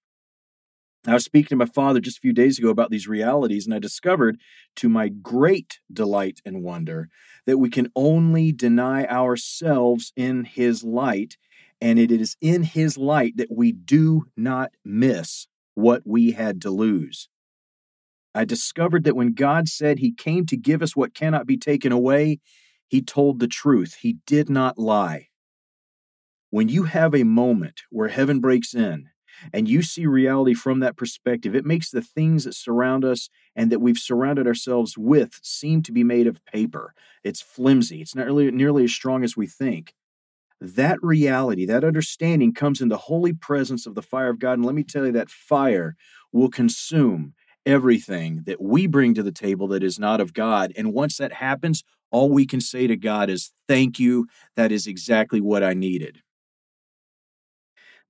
I 1.06 1.12
was 1.12 1.24
speaking 1.24 1.50
to 1.50 1.56
my 1.56 1.66
father 1.66 2.00
just 2.00 2.18
a 2.18 2.20
few 2.20 2.32
days 2.32 2.58
ago 2.58 2.70
about 2.70 2.90
these 2.90 3.06
realities, 3.06 3.66
and 3.66 3.74
I 3.74 3.78
discovered, 3.78 4.38
to 4.76 4.88
my 4.88 5.08
great 5.08 5.80
delight 5.92 6.40
and 6.46 6.62
wonder, 6.62 7.08
that 7.46 7.58
we 7.58 7.68
can 7.68 7.90
only 7.94 8.52
deny 8.52 9.04
ourselves 9.04 10.14
in 10.16 10.44
His 10.44 10.82
light, 10.82 11.36
and 11.78 11.98
it 11.98 12.10
is 12.10 12.36
in 12.40 12.62
His 12.62 12.96
light 12.96 13.36
that 13.36 13.52
we 13.54 13.70
do 13.70 14.24
not 14.34 14.72
miss 14.82 15.46
what 15.74 16.02
we 16.06 16.32
had 16.32 16.62
to 16.62 16.70
lose. 16.70 17.28
I 18.34 18.44
discovered 18.44 19.04
that 19.04 19.16
when 19.16 19.34
God 19.34 19.68
said 19.68 19.98
He 19.98 20.12
came 20.12 20.46
to 20.46 20.56
give 20.56 20.82
us 20.82 20.96
what 20.96 21.14
cannot 21.14 21.46
be 21.46 21.56
taken 21.56 21.92
away, 21.92 22.40
He 22.88 23.00
told 23.00 23.38
the 23.38 23.48
truth. 23.48 23.98
He 24.00 24.18
did 24.26 24.50
not 24.50 24.78
lie. 24.78 25.28
When 26.50 26.68
you 26.68 26.84
have 26.84 27.14
a 27.14 27.24
moment 27.24 27.82
where 27.90 28.08
heaven 28.08 28.40
breaks 28.40 28.74
in 28.74 29.08
and 29.52 29.68
you 29.68 29.82
see 29.82 30.06
reality 30.06 30.54
from 30.54 30.80
that 30.80 30.96
perspective, 30.96 31.54
it 31.54 31.64
makes 31.64 31.90
the 31.90 32.02
things 32.02 32.44
that 32.44 32.54
surround 32.54 33.04
us 33.04 33.28
and 33.56 33.72
that 33.72 33.80
we've 33.80 33.98
surrounded 33.98 34.46
ourselves 34.46 34.96
with 34.96 35.40
seem 35.42 35.82
to 35.82 35.92
be 35.92 36.04
made 36.04 36.26
of 36.26 36.44
paper. 36.44 36.94
It's 37.24 37.42
flimsy, 37.42 38.00
it's 38.00 38.14
not 38.14 38.26
really, 38.26 38.50
nearly 38.50 38.84
as 38.84 38.92
strong 38.92 39.24
as 39.24 39.36
we 39.36 39.46
think. 39.46 39.94
That 40.60 40.98
reality, 41.02 41.66
that 41.66 41.84
understanding 41.84 42.54
comes 42.54 42.80
in 42.80 42.88
the 42.88 42.96
holy 42.96 43.32
presence 43.32 43.86
of 43.86 43.94
the 43.94 44.02
fire 44.02 44.30
of 44.30 44.38
God. 44.38 44.54
And 44.54 44.64
let 44.64 44.74
me 44.74 44.84
tell 44.84 45.06
you, 45.06 45.12
that 45.12 45.30
fire 45.30 45.96
will 46.32 46.48
consume 46.48 47.34
everything 47.66 48.42
that 48.46 48.60
we 48.60 48.86
bring 48.86 49.14
to 49.14 49.22
the 49.22 49.32
table 49.32 49.68
that 49.68 49.82
is 49.82 49.98
not 49.98 50.20
of 50.20 50.32
God. 50.32 50.72
And 50.76 50.92
once 50.92 51.16
that 51.16 51.34
happens, 51.34 51.82
all 52.10 52.30
we 52.30 52.46
can 52.46 52.60
say 52.60 52.86
to 52.86 52.96
God 52.96 53.30
is, 53.30 53.52
Thank 53.66 53.98
you. 53.98 54.26
That 54.56 54.72
is 54.72 54.86
exactly 54.86 55.40
what 55.40 55.62
I 55.62 55.74
needed. 55.74 56.20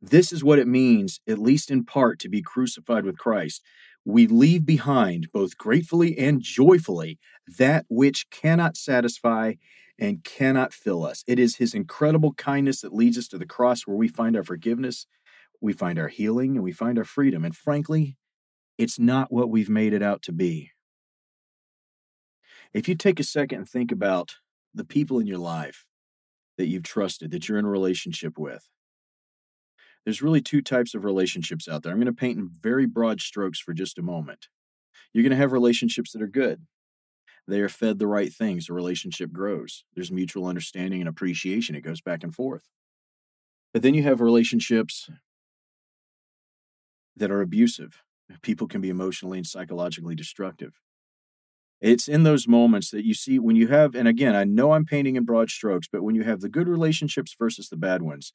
This 0.03 0.33
is 0.33 0.45
what 0.45 0.59
it 0.59 0.69
means, 0.69 1.21
at 1.27 1.39
least 1.39 1.71
in 1.71 1.85
part, 1.85 2.19
to 2.21 2.29
be 2.29 2.43
crucified 2.43 3.05
with 3.05 3.17
Christ. 3.17 3.63
We 4.05 4.27
leave 4.27 4.67
behind, 4.67 5.29
both 5.33 5.57
gratefully 5.57 6.19
and 6.19 6.43
joyfully, 6.43 7.19
that 7.57 7.87
which 7.89 8.29
cannot 8.31 8.77
satisfy 8.77 9.55
and 9.99 10.23
cannot 10.23 10.75
fill 10.75 11.07
us. 11.07 11.25
It 11.27 11.39
is 11.39 11.57
His 11.57 11.73
incredible 11.73 12.35
kindness 12.35 12.83
that 12.83 12.93
leads 12.93 13.17
us 13.17 13.29
to 13.29 13.39
the 13.39 13.47
cross 13.47 13.87
where 13.87 13.97
we 13.97 14.09
find 14.09 14.37
our 14.37 14.45
forgiveness, 14.45 15.07
we 15.61 15.73
find 15.73 15.99
our 15.99 16.09
healing, 16.09 16.57
and 16.57 16.65
we 16.65 16.73
find 16.73 16.99
our 16.99 17.05
freedom. 17.05 17.45
And 17.45 17.57
frankly, 17.57 18.17
it's 18.79 18.99
not 18.99 19.33
what 19.33 19.51
we've 19.51 19.69
made 19.69 19.93
it 19.93 20.03
out 20.03 20.23
to 20.23 20.33
be. 20.33 20.71
If 22.73 22.89
you 22.89 22.95
take 22.95 23.21
a 23.21 23.25
second 23.25 23.59
and 23.59 23.69
think 23.69 23.93
about 23.93 24.37
the 24.75 24.85
people 24.85 25.19
in 25.21 25.27
your 25.27 25.39
life 25.39 25.85
that 26.59 26.67
you've 26.67 26.83
trusted, 26.83 27.31
that 27.31 27.49
you're 27.49 27.59
in 27.59 27.65
a 27.65 27.71
relationship 27.71 28.39
with, 28.39 28.69
there's 30.05 30.23
really 30.23 30.43
two 30.43 30.61
types 30.61 30.95
of 30.95 31.05
relationships 31.05 31.69
out 31.69 31.83
there. 31.83 31.93
I'm 31.93 31.99
going 31.99 32.07
to 32.07 32.13
paint 32.13 32.39
in 32.39 32.49
very 32.49 32.87
broad 32.87 33.21
strokes 33.21 33.59
for 33.59 33.73
just 33.73 33.99
a 33.99 34.03
moment. 34.03 34.49
You're 35.13 35.23
going 35.23 35.31
to 35.31 35.37
have 35.37 35.53
relationships 35.53 36.13
that 36.13 36.23
are 36.23 36.27
good. 36.27 36.67
They 37.47 37.61
are 37.61 37.69
fed 37.69 37.99
the 37.99 38.07
right 38.07 38.33
things. 38.33 38.67
The 38.67 38.73
relationship 38.73 39.33
grows. 39.33 39.85
There's 39.95 40.11
mutual 40.11 40.47
understanding 40.47 41.01
and 41.01 41.09
appreciation. 41.09 41.75
It 41.75 41.83
goes 41.83 42.01
back 42.01 42.23
and 42.23 42.35
forth. 42.35 42.69
But 43.73 43.83
then 43.83 43.95
you 43.95 44.03
have 44.03 44.21
relationships 44.21 45.09
that 47.17 47.31
are 47.31 47.43
abusive. 47.43 48.04
People 48.43 48.67
can 48.67 48.81
be 48.81 48.89
emotionally 48.89 49.39
and 49.39 49.47
psychologically 49.47 50.15
destructive. 50.15 50.73
It's 51.81 52.09
in 52.09 52.23
those 52.23 52.49
moments 52.49 52.91
that 52.91 53.05
you 53.05 53.13
see 53.13 53.39
when 53.39 53.57
you 53.57 53.69
have, 53.69 53.95
and 53.95 54.09
again, 54.09 54.35
I 54.35 54.45
know 54.45 54.73
I'm 54.73 54.87
painting 54.87 55.17
in 55.17 55.25
broad 55.25 55.51
strokes, 55.51 55.87
but 55.91 56.03
when 56.03 56.15
you 56.15 56.23
have 56.23 56.41
the 56.41 56.49
good 56.49 56.69
relationships 56.69 57.37
versus 57.39 57.69
the 57.69 57.77
bad 57.77 58.01
ones, 58.01 58.33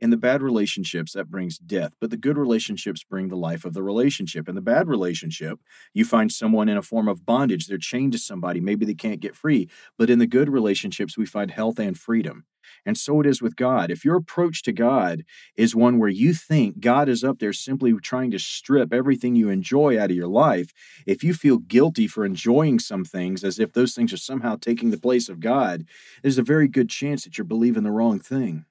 in 0.00 0.10
the 0.10 0.16
bad 0.16 0.42
relationships, 0.42 1.12
that 1.12 1.30
brings 1.30 1.58
death, 1.58 1.92
but 2.00 2.10
the 2.10 2.16
good 2.16 2.36
relationships 2.36 3.04
bring 3.04 3.28
the 3.28 3.36
life 3.36 3.64
of 3.64 3.72
the 3.72 3.82
relationship. 3.82 4.48
In 4.48 4.54
the 4.54 4.60
bad 4.60 4.88
relationship, 4.88 5.58
you 5.94 6.04
find 6.04 6.30
someone 6.30 6.68
in 6.68 6.76
a 6.76 6.82
form 6.82 7.08
of 7.08 7.24
bondage. 7.24 7.66
They're 7.66 7.78
chained 7.78 8.12
to 8.12 8.18
somebody. 8.18 8.60
Maybe 8.60 8.84
they 8.84 8.94
can't 8.94 9.20
get 9.20 9.36
free. 9.36 9.68
But 9.96 10.10
in 10.10 10.18
the 10.18 10.26
good 10.26 10.48
relationships, 10.48 11.16
we 11.16 11.24
find 11.26 11.50
health 11.50 11.78
and 11.78 11.96
freedom. 11.96 12.44
And 12.84 12.98
so 12.98 13.20
it 13.20 13.26
is 13.26 13.40
with 13.40 13.56
God. 13.56 13.90
If 13.90 14.04
your 14.04 14.16
approach 14.16 14.62
to 14.64 14.72
God 14.72 15.24
is 15.56 15.74
one 15.74 15.98
where 15.98 16.08
you 16.08 16.34
think 16.34 16.80
God 16.80 17.08
is 17.08 17.24
up 17.24 17.38
there 17.38 17.52
simply 17.52 17.92
trying 17.94 18.30
to 18.32 18.38
strip 18.38 18.92
everything 18.92 19.36
you 19.36 19.48
enjoy 19.48 19.98
out 19.98 20.10
of 20.10 20.16
your 20.16 20.28
life, 20.28 20.72
if 21.06 21.22
you 21.22 21.32
feel 21.32 21.58
guilty 21.58 22.06
for 22.06 22.24
enjoying 22.24 22.78
some 22.80 23.04
things 23.04 23.44
as 23.44 23.58
if 23.58 23.72
those 23.72 23.94
things 23.94 24.12
are 24.12 24.18
somehow 24.18 24.56
taking 24.56 24.90
the 24.90 24.98
place 24.98 25.28
of 25.28 25.40
God, 25.40 25.84
there's 26.22 26.38
a 26.38 26.42
very 26.42 26.68
good 26.68 26.90
chance 26.90 27.24
that 27.24 27.38
you're 27.38 27.44
believing 27.44 27.84
the 27.84 27.90
wrong 27.90 28.18
thing. 28.18 28.64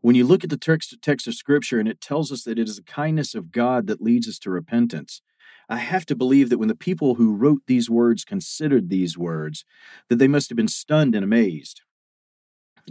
When 0.00 0.14
you 0.14 0.26
look 0.26 0.44
at 0.44 0.50
the 0.50 0.56
text, 0.56 0.94
text 1.02 1.26
of 1.26 1.34
Scripture 1.34 1.78
and 1.78 1.88
it 1.88 2.00
tells 2.00 2.32
us 2.32 2.44
that 2.44 2.58
it 2.58 2.68
is 2.68 2.76
the 2.76 2.82
kindness 2.82 3.34
of 3.34 3.52
God 3.52 3.86
that 3.86 4.02
leads 4.02 4.28
us 4.28 4.38
to 4.40 4.50
repentance, 4.50 5.22
I 5.68 5.76
have 5.76 6.04
to 6.06 6.16
believe 6.16 6.50
that 6.50 6.58
when 6.58 6.68
the 6.68 6.74
people 6.74 7.14
who 7.14 7.34
wrote 7.34 7.62
these 7.66 7.88
words 7.88 8.24
considered 8.24 8.88
these 8.88 9.16
words, 9.16 9.64
that 10.08 10.16
they 10.16 10.28
must 10.28 10.50
have 10.50 10.56
been 10.56 10.68
stunned 10.68 11.14
and 11.14 11.24
amazed. 11.24 11.82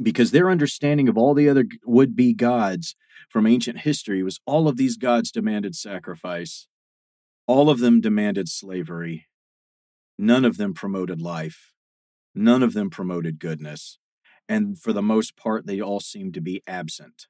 Because 0.01 0.31
their 0.31 0.49
understanding 0.49 1.09
of 1.09 1.17
all 1.17 1.33
the 1.33 1.49
other 1.49 1.65
would 1.85 2.15
be 2.15 2.33
gods 2.33 2.95
from 3.29 3.45
ancient 3.45 3.79
history 3.79 4.23
was 4.23 4.39
all 4.45 4.67
of 4.67 4.77
these 4.77 4.97
gods 4.97 5.31
demanded 5.31 5.75
sacrifice, 5.75 6.67
all 7.45 7.69
of 7.69 7.79
them 7.79 7.99
demanded 7.99 8.47
slavery, 8.47 9.27
none 10.17 10.45
of 10.45 10.57
them 10.57 10.73
promoted 10.73 11.21
life, 11.21 11.73
none 12.33 12.63
of 12.63 12.73
them 12.73 12.89
promoted 12.89 13.37
goodness 13.37 13.99
and 14.51 14.77
for 14.77 14.91
the 14.91 15.01
most 15.01 15.37
part, 15.37 15.65
they 15.65 15.79
all 15.79 16.01
seem 16.01 16.33
to 16.33 16.41
be 16.41 16.61
absent. 16.67 17.27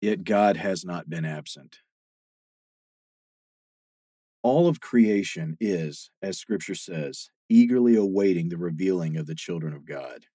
Yet 0.00 0.22
God 0.22 0.56
has 0.56 0.84
not 0.84 1.10
been 1.10 1.24
absent. 1.24 1.78
All 4.44 4.68
of 4.68 4.78
creation 4.78 5.56
is, 5.60 6.12
as 6.22 6.38
Scripture 6.38 6.76
says, 6.76 7.30
eagerly 7.48 7.96
awaiting 7.96 8.48
the 8.48 8.56
revealing 8.56 9.16
of 9.16 9.26
the 9.26 9.34
children 9.34 9.74
of 9.74 9.84
God. 9.84 10.26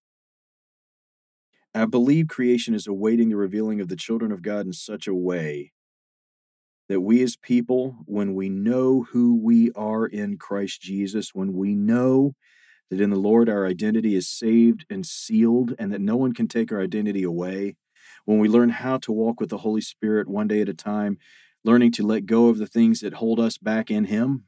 I 1.74 1.86
believe 1.86 2.28
creation 2.28 2.74
is 2.74 2.86
awaiting 2.86 3.30
the 3.30 3.38
revealing 3.38 3.80
of 3.80 3.88
the 3.88 3.96
children 3.96 4.34
of 4.34 4.42
God 4.42 4.66
in 4.66 4.74
such 4.74 5.08
a 5.08 5.16
way 5.16 5.72
that 6.90 7.00
we 7.00 7.24
as 7.24 7.38
people, 7.38 8.00
when 8.04 8.36
we 8.36 8.50
know 8.50 9.06
who 9.12 9.40
we 9.42 9.72
are 9.78 10.06
in 10.06 10.38
Christ 10.38 10.82
Jesus, 10.82 11.34
when 11.34 11.54
we 11.54 11.74
know 11.74 12.34
that 12.90 13.02
in 13.02 13.10
the 13.10 13.18
Lord 13.18 13.50
our 13.50 13.66
identity 13.66 14.16
is 14.16 14.30
saved 14.30 14.86
and 14.90 15.06
sealed, 15.06 15.74
and 15.78 15.92
that 15.92 16.02
no 16.02 16.16
one 16.16 16.34
can 16.34 16.48
take 16.48 16.72
our 16.72 16.82
identity 16.82 17.24
away. 17.24 17.76
When 18.26 18.40
we 18.40 18.48
learn 18.48 18.70
how 18.70 18.98
to 19.00 19.12
walk 19.12 19.40
with 19.40 19.50
the 19.50 19.60
Holy 19.60 19.82
Spirit 19.82 20.28
one 20.28 20.48
day 20.48 20.62
at 20.62 20.70
a 20.70 20.74
time, 20.74 21.18
learning 21.64 21.92
to 21.94 22.04
let 22.04 22.26
go 22.26 22.48
of 22.48 22.58
the 22.58 22.68
things 22.68 23.02
that 23.02 23.16
hold 23.16 23.40
us 23.40 23.58
back 23.58 23.92
in 23.92 24.06
Him, 24.06 24.46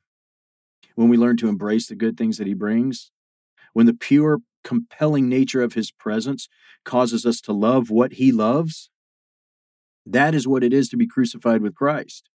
when 0.95 1.09
we 1.09 1.17
learn 1.17 1.37
to 1.37 1.47
embrace 1.49 1.87
the 1.87 1.95
good 1.95 2.17
things 2.17 2.37
that 2.37 2.47
He 2.47 2.53
brings, 2.53 3.11
when 3.73 3.85
the 3.85 3.93
pure, 3.93 4.39
compelling 4.63 5.29
nature 5.29 5.61
of 5.61 5.73
His 5.73 5.91
presence 5.91 6.47
causes 6.83 7.25
us 7.25 7.41
to 7.41 7.53
love 7.53 7.89
what 7.89 8.13
He 8.13 8.31
loves, 8.31 8.89
that 10.05 10.33
is 10.33 10.47
what 10.47 10.63
it 10.63 10.73
is 10.73 10.89
to 10.89 10.97
be 10.97 11.07
crucified 11.07 11.61
with 11.61 11.75
Christ. 11.75 12.29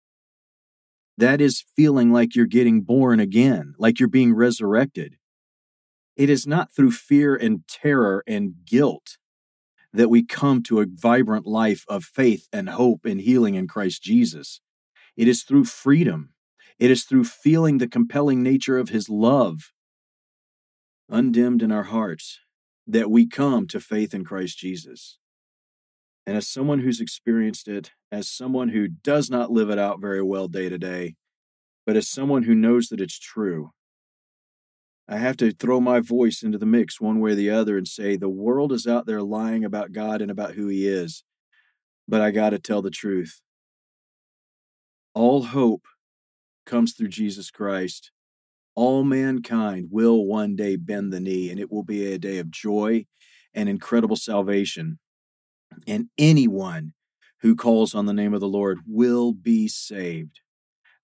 That 1.17 1.41
is 1.41 1.65
feeling 1.77 2.13
like 2.13 2.35
you're 2.35 2.47
getting 2.47 2.81
born 2.81 3.21
again, 3.21 3.75
like 3.79 4.01
you're 4.01 4.09
being 4.09 4.35
resurrected. 4.35 5.17
It 6.21 6.29
is 6.29 6.47
not 6.47 6.71
through 6.71 6.91
fear 6.91 7.35
and 7.35 7.67
terror 7.67 8.23
and 8.27 8.57
guilt 8.67 9.17
that 9.91 10.11
we 10.11 10.23
come 10.23 10.63
to 10.65 10.81
a 10.81 10.87
vibrant 10.87 11.47
life 11.47 11.87
of 11.89 12.05
faith 12.05 12.47
and 12.53 12.69
hope 12.69 13.07
and 13.07 13.23
healing 13.23 13.55
in 13.55 13.67
Christ 13.67 14.03
Jesus. 14.03 14.61
It 15.17 15.29
is 15.29 15.45
through 15.45 15.65
freedom. 15.65 16.35
It 16.79 16.91
is 16.91 17.05
through 17.05 17.25
feeling 17.25 17.79
the 17.79 17.89
compelling 17.89 18.43
nature 18.43 18.77
of 18.77 18.91
His 18.91 19.09
love 19.09 19.73
undimmed 21.09 21.63
in 21.63 21.73
our 21.73 21.85
hearts 21.85 22.39
that 22.87 23.11
we 23.11 23.27
come 23.27 23.67
to 23.69 23.81
faith 23.81 24.13
in 24.13 24.23
Christ 24.23 24.59
Jesus. 24.59 25.17
And 26.27 26.37
as 26.37 26.47
someone 26.47 26.81
who's 26.81 27.01
experienced 27.01 27.67
it, 27.67 27.93
as 28.13 28.29
someone 28.29 28.69
who 28.69 28.89
does 28.89 29.31
not 29.31 29.53
live 29.53 29.71
it 29.71 29.79
out 29.79 30.03
very 30.03 30.23
well 30.23 30.49
day 30.49 30.69
to 30.69 30.77
day, 30.77 31.15
but 31.87 31.97
as 31.97 32.11
someone 32.11 32.43
who 32.43 32.55
knows 32.55 32.89
that 32.89 33.01
it's 33.01 33.19
true, 33.19 33.71
I 35.13 35.19
have 35.19 35.37
to 35.39 35.51
throw 35.51 35.81
my 35.81 35.99
voice 35.99 36.41
into 36.41 36.57
the 36.57 36.67
mix 36.67 37.01
one 37.01 37.19
way 37.19 37.33
or 37.33 37.35
the 37.35 37.51
other 37.51 37.77
and 37.77 37.89
say 37.89 38.17
the 38.17 38.29
world 38.29 38.71
is 38.71 38.87
out 38.87 39.07
there 39.07 39.23
lying 39.23 39.65
about 39.65 39.91
God 39.91 40.23
and 40.23 40.31
about 40.31 40.55
who 40.55 40.69
He 40.69 40.87
is. 40.87 41.25
But 42.07 42.21
I 42.21 42.31
got 42.31 42.51
to 42.51 42.61
tell 42.61 42.81
the 42.81 42.93
truth. 42.93 43.41
All 45.13 45.43
hope 45.43 45.83
comes 46.65 46.93
through 46.93 47.09
Jesus 47.09 47.51
Christ. 47.51 48.13
All 48.77 49.03
mankind 49.03 49.89
will 49.91 50.25
one 50.25 50.55
day 50.55 50.77
bend 50.77 51.13
the 51.13 51.19
knee, 51.19 51.51
and 51.51 51.59
it 51.59 51.73
will 51.73 51.83
be 51.83 52.07
a 52.07 52.19
day 52.19 52.39
of 52.39 52.53
joy 52.53 53.07
and 53.53 53.69
incredible 53.69 54.15
salvation. 54.15 55.01
And 55.89 56.09
anyone 56.19 56.93
who 57.41 57.57
calls 57.57 57.97
on 57.97 58.07
the 58.07 58.13
name 58.13 58.33
of 58.33 58.41
the 58.41 58.47
Lord 58.47 58.79
will 58.87 59.33
be 59.33 59.67
saved. 59.67 60.39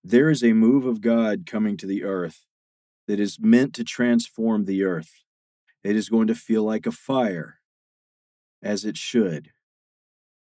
There 0.01 0.29
is 0.29 0.45
a 0.45 0.53
move 0.53 0.85
of 0.85 1.01
God 1.01 1.45
coming 1.45 1.75
to 1.75 1.85
the 1.85 2.05
earth 2.05 2.46
that 3.07 3.19
is 3.19 3.39
meant 3.39 3.73
to 3.75 3.83
transform 3.83 4.65
the 4.65 4.83
earth. 4.83 5.23
It 5.83 5.95
is 5.95 6.09
going 6.09 6.27
to 6.27 6.35
feel 6.35 6.63
like 6.63 6.85
a 6.85 6.91
fire, 6.91 7.59
as 8.61 8.85
it 8.85 8.97
should. 8.97 9.51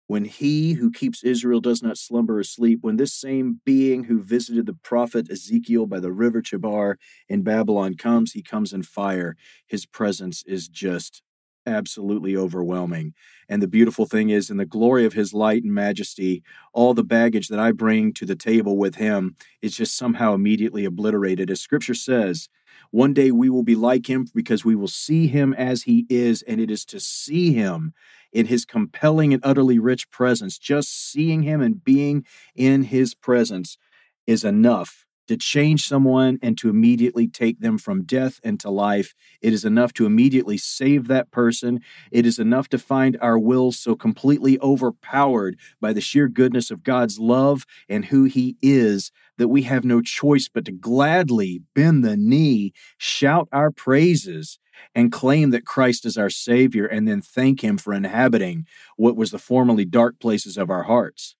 When 0.08 0.24
he 0.24 0.74
who 0.74 0.92
keeps 0.92 1.24
Israel 1.24 1.60
does 1.60 1.82
not 1.82 1.98
slumber 1.98 2.38
or 2.38 2.44
sleep, 2.44 2.78
when 2.82 2.96
this 2.96 3.12
same 3.12 3.60
being 3.64 4.04
who 4.04 4.22
visited 4.22 4.66
the 4.66 4.74
prophet 4.74 5.30
Ezekiel 5.30 5.86
by 5.86 5.98
the 5.98 6.12
river 6.12 6.42
Chebar 6.42 6.96
in 7.28 7.42
Babylon 7.42 7.96
comes, 7.96 8.32
he 8.32 8.42
comes 8.42 8.72
in 8.72 8.84
fire. 8.84 9.36
His 9.66 9.84
presence 9.84 10.44
is 10.46 10.68
just 10.68 11.22
absolutely 11.66 12.36
overwhelming. 12.36 13.14
And 13.48 13.62
the 13.62 13.68
beautiful 13.68 14.06
thing 14.06 14.30
is, 14.30 14.50
in 14.50 14.56
the 14.56 14.66
glory 14.66 15.04
of 15.04 15.12
his 15.12 15.32
light 15.32 15.62
and 15.62 15.72
majesty, 15.74 16.42
all 16.72 16.94
the 16.94 17.04
baggage 17.04 17.48
that 17.48 17.58
I 17.58 17.72
bring 17.72 18.12
to 18.14 18.26
the 18.26 18.36
table 18.36 18.76
with 18.76 18.96
him 18.96 19.36
is 19.62 19.76
just 19.76 19.96
somehow 19.96 20.34
immediately 20.34 20.84
obliterated. 20.84 21.50
As 21.50 21.60
scripture 21.60 21.94
says, 21.94 22.48
one 22.90 23.14
day 23.14 23.30
we 23.30 23.50
will 23.50 23.62
be 23.62 23.74
like 23.74 24.08
him 24.08 24.26
because 24.34 24.64
we 24.64 24.74
will 24.74 24.88
see 24.88 25.26
him 25.26 25.52
as 25.54 25.82
he 25.82 26.06
is, 26.08 26.42
and 26.42 26.60
it 26.60 26.70
is 26.70 26.84
to 26.86 27.00
see 27.00 27.52
him 27.52 27.94
in 28.32 28.46
his 28.46 28.64
compelling 28.64 29.32
and 29.32 29.42
utterly 29.44 29.78
rich 29.78 30.10
presence. 30.10 30.58
Just 30.58 31.10
seeing 31.10 31.42
him 31.42 31.60
and 31.60 31.82
being 31.82 32.24
in 32.54 32.84
his 32.84 33.14
presence 33.14 33.78
is 34.26 34.44
enough 34.44 35.05
to 35.26 35.36
change 35.36 35.86
someone 35.86 36.38
and 36.42 36.56
to 36.58 36.68
immediately 36.68 37.26
take 37.28 37.60
them 37.60 37.78
from 37.78 38.04
death 38.04 38.40
into 38.42 38.70
life. 38.70 39.14
It 39.40 39.52
is 39.52 39.64
enough 39.64 39.92
to 39.94 40.06
immediately 40.06 40.58
save 40.58 41.08
that 41.08 41.30
person. 41.30 41.80
It 42.10 42.26
is 42.26 42.38
enough 42.38 42.68
to 42.70 42.78
find 42.78 43.16
our 43.20 43.38
wills 43.38 43.78
so 43.78 43.94
completely 43.94 44.58
overpowered 44.60 45.58
by 45.80 45.92
the 45.92 46.00
sheer 46.00 46.28
goodness 46.28 46.70
of 46.70 46.82
God's 46.82 47.18
love 47.18 47.64
and 47.88 48.06
who 48.06 48.24
He 48.24 48.56
is 48.62 49.10
that 49.38 49.48
we 49.48 49.62
have 49.62 49.84
no 49.84 50.00
choice 50.00 50.48
but 50.48 50.64
to 50.64 50.72
gladly 50.72 51.62
bend 51.74 52.04
the 52.04 52.16
knee, 52.16 52.72
shout 52.98 53.48
our 53.52 53.70
praises, 53.70 54.58
and 54.94 55.12
claim 55.12 55.50
that 55.50 55.64
Christ 55.64 56.04
is 56.06 56.16
our 56.16 56.30
Savior, 56.30 56.86
and 56.86 57.06
then 57.06 57.20
thank 57.20 57.62
Him 57.62 57.78
for 57.78 57.92
inhabiting 57.92 58.66
what 58.96 59.16
was 59.16 59.30
the 59.30 59.38
formerly 59.38 59.84
dark 59.84 60.18
places 60.20 60.56
of 60.56 60.70
our 60.70 60.84
hearts. 60.84 61.35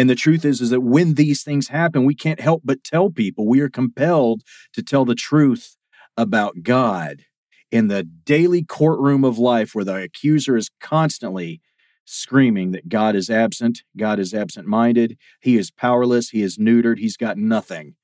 And 0.00 0.08
the 0.08 0.14
truth 0.14 0.46
is, 0.46 0.62
is 0.62 0.70
that 0.70 0.80
when 0.80 1.12
these 1.12 1.42
things 1.42 1.68
happen, 1.68 2.06
we 2.06 2.14
can't 2.14 2.40
help 2.40 2.62
but 2.64 2.82
tell 2.82 3.10
people. 3.10 3.46
We 3.46 3.60
are 3.60 3.68
compelled 3.68 4.40
to 4.72 4.82
tell 4.82 5.04
the 5.04 5.14
truth 5.14 5.76
about 6.16 6.62
God 6.62 7.26
in 7.70 7.88
the 7.88 8.02
daily 8.02 8.64
courtroom 8.64 9.24
of 9.24 9.36
life 9.36 9.74
where 9.74 9.84
the 9.84 9.96
accuser 9.96 10.56
is 10.56 10.70
constantly 10.80 11.60
screaming 12.06 12.70
that 12.70 12.88
God 12.88 13.14
is 13.14 13.28
absent, 13.28 13.82
God 13.94 14.18
is 14.18 14.32
absent 14.32 14.66
minded, 14.66 15.18
he 15.38 15.58
is 15.58 15.70
powerless, 15.70 16.30
he 16.30 16.40
is 16.40 16.56
neutered, 16.56 16.98
he's 16.98 17.18
got 17.18 17.36
nothing. 17.36 17.94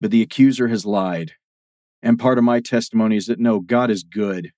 But 0.00 0.10
the 0.10 0.22
accuser 0.22 0.68
has 0.68 0.86
lied. 0.86 1.32
And 2.02 2.18
part 2.18 2.38
of 2.38 2.44
my 2.44 2.60
testimony 2.60 3.18
is 3.18 3.26
that 3.26 3.38
no, 3.38 3.60
God 3.60 3.90
is 3.90 4.02
good. 4.02 4.52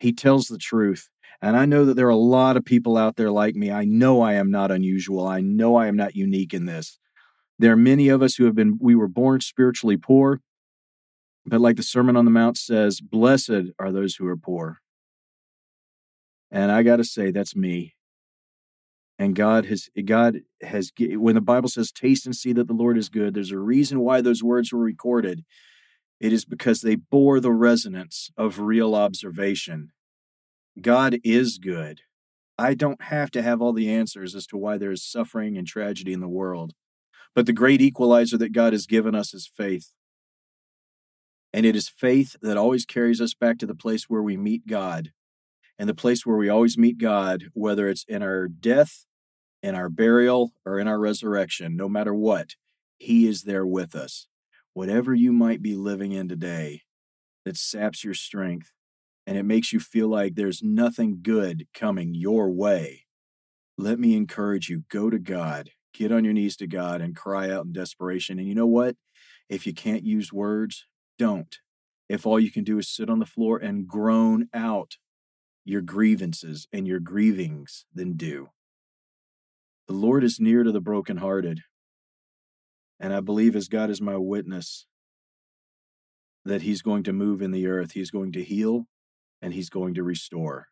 He 0.00 0.12
tells 0.12 0.46
the 0.46 0.58
truth. 0.58 1.08
And 1.42 1.56
I 1.56 1.64
know 1.64 1.84
that 1.86 1.94
there 1.94 2.06
are 2.06 2.10
a 2.10 2.16
lot 2.16 2.56
of 2.56 2.64
people 2.64 2.96
out 2.96 3.16
there 3.16 3.30
like 3.30 3.54
me. 3.54 3.70
I 3.70 3.84
know 3.84 4.20
I 4.20 4.34
am 4.34 4.50
not 4.50 4.70
unusual. 4.70 5.26
I 5.26 5.40
know 5.40 5.76
I 5.76 5.86
am 5.86 5.96
not 5.96 6.14
unique 6.14 6.52
in 6.52 6.66
this. 6.66 6.98
There 7.58 7.72
are 7.72 7.76
many 7.76 8.08
of 8.08 8.22
us 8.22 8.34
who 8.34 8.44
have 8.44 8.54
been, 8.54 8.78
we 8.80 8.94
were 8.94 9.08
born 9.08 9.40
spiritually 9.40 9.96
poor. 9.96 10.40
But 11.46 11.60
like 11.60 11.76
the 11.76 11.82
Sermon 11.82 12.16
on 12.16 12.26
the 12.26 12.30
Mount 12.30 12.58
says, 12.58 13.00
blessed 13.00 13.72
are 13.78 13.90
those 13.90 14.16
who 14.16 14.26
are 14.26 14.36
poor. 14.36 14.80
And 16.50 16.70
I 16.70 16.82
got 16.82 16.96
to 16.96 17.04
say, 17.04 17.30
that's 17.30 17.56
me. 17.56 17.94
And 19.18 19.34
God 19.34 19.66
has, 19.66 19.88
God 20.04 20.40
has, 20.62 20.90
when 20.98 21.34
the 21.34 21.40
Bible 21.40 21.68
says, 21.68 21.92
taste 21.92 22.26
and 22.26 22.34
see 22.34 22.52
that 22.54 22.66
the 22.66 22.74
Lord 22.74 22.98
is 22.98 23.08
good, 23.08 23.34
there's 23.34 23.50
a 23.50 23.58
reason 23.58 24.00
why 24.00 24.20
those 24.20 24.42
words 24.42 24.72
were 24.72 24.80
recorded. 24.80 25.44
It 26.18 26.32
is 26.32 26.44
because 26.44 26.80
they 26.80 26.96
bore 26.96 27.40
the 27.40 27.52
resonance 27.52 28.30
of 28.36 28.58
real 28.58 28.94
observation. 28.94 29.92
God 30.80 31.18
is 31.24 31.58
good. 31.58 32.02
I 32.58 32.74
don't 32.74 33.02
have 33.04 33.30
to 33.32 33.42
have 33.42 33.62
all 33.62 33.72
the 33.72 33.90
answers 33.90 34.34
as 34.34 34.46
to 34.48 34.56
why 34.58 34.76
there 34.76 34.92
is 34.92 35.02
suffering 35.02 35.56
and 35.56 35.66
tragedy 35.66 36.12
in 36.12 36.20
the 36.20 36.28
world. 36.28 36.74
But 37.34 37.46
the 37.46 37.52
great 37.52 37.80
equalizer 37.80 38.36
that 38.38 38.52
God 38.52 38.72
has 38.72 38.86
given 38.86 39.14
us 39.14 39.32
is 39.32 39.50
faith. 39.56 39.92
And 41.52 41.64
it 41.64 41.74
is 41.74 41.88
faith 41.88 42.36
that 42.42 42.56
always 42.56 42.84
carries 42.84 43.20
us 43.20 43.34
back 43.34 43.58
to 43.58 43.66
the 43.66 43.74
place 43.74 44.04
where 44.04 44.22
we 44.22 44.36
meet 44.36 44.66
God. 44.66 45.12
And 45.78 45.88
the 45.88 45.94
place 45.94 46.26
where 46.26 46.36
we 46.36 46.48
always 46.48 46.76
meet 46.76 46.98
God, 46.98 47.44
whether 47.54 47.88
it's 47.88 48.04
in 48.06 48.22
our 48.22 48.46
death, 48.46 49.06
in 49.62 49.74
our 49.74 49.88
burial, 49.88 50.52
or 50.66 50.78
in 50.78 50.86
our 50.86 50.98
resurrection, 50.98 51.76
no 51.76 51.88
matter 51.88 52.14
what, 52.14 52.50
He 52.98 53.26
is 53.26 53.44
there 53.44 53.66
with 53.66 53.94
us. 53.94 54.26
Whatever 54.74 55.14
you 55.14 55.32
might 55.32 55.62
be 55.62 55.74
living 55.74 56.12
in 56.12 56.28
today 56.28 56.82
that 57.44 57.56
saps 57.56 58.04
your 58.04 58.14
strength, 58.14 58.72
and 59.26 59.36
it 59.36 59.44
makes 59.44 59.72
you 59.72 59.80
feel 59.80 60.08
like 60.08 60.34
there's 60.34 60.62
nothing 60.62 61.20
good 61.22 61.66
coming 61.74 62.14
your 62.14 62.50
way, 62.50 63.06
let 63.78 63.98
me 63.98 64.14
encourage 64.14 64.68
you 64.68 64.84
go 64.90 65.08
to 65.08 65.18
God, 65.18 65.70
get 65.94 66.12
on 66.12 66.24
your 66.24 66.34
knees 66.34 66.56
to 66.56 66.66
God, 66.66 67.00
and 67.00 67.16
cry 67.16 67.50
out 67.50 67.64
in 67.64 67.72
desperation. 67.72 68.38
And 68.38 68.46
you 68.46 68.54
know 68.54 68.66
what? 68.66 68.96
If 69.48 69.66
you 69.66 69.72
can't 69.72 70.04
use 70.04 70.32
words, 70.32 70.86
don't. 71.18 71.56
If 72.08 72.26
all 72.26 72.40
you 72.40 72.50
can 72.50 72.64
do 72.64 72.78
is 72.78 72.88
sit 72.88 73.08
on 73.08 73.20
the 73.20 73.26
floor 73.26 73.58
and 73.58 73.86
groan 73.86 74.48
out 74.52 74.96
your 75.64 75.80
grievances 75.80 76.66
and 76.72 76.86
your 76.86 77.00
grievings, 77.00 77.84
then 77.94 78.14
do. 78.16 78.48
The 79.86 79.94
Lord 79.94 80.24
is 80.24 80.40
near 80.40 80.62
to 80.62 80.72
the 80.72 80.80
brokenhearted. 80.80 81.60
And 82.98 83.14
I 83.14 83.20
believe, 83.20 83.56
as 83.56 83.68
God 83.68 83.90
is 83.90 84.00
my 84.00 84.16
witness, 84.16 84.86
that 86.44 86.62
He's 86.62 86.82
going 86.82 87.02
to 87.04 87.12
move 87.12 87.40
in 87.40 87.50
the 87.50 87.66
earth. 87.66 87.92
He's 87.92 88.10
going 88.10 88.32
to 88.32 88.44
heal 88.44 88.86
and 89.42 89.54
he's 89.54 89.70
going 89.70 89.94
to 89.94 90.02
restore. 90.02 90.68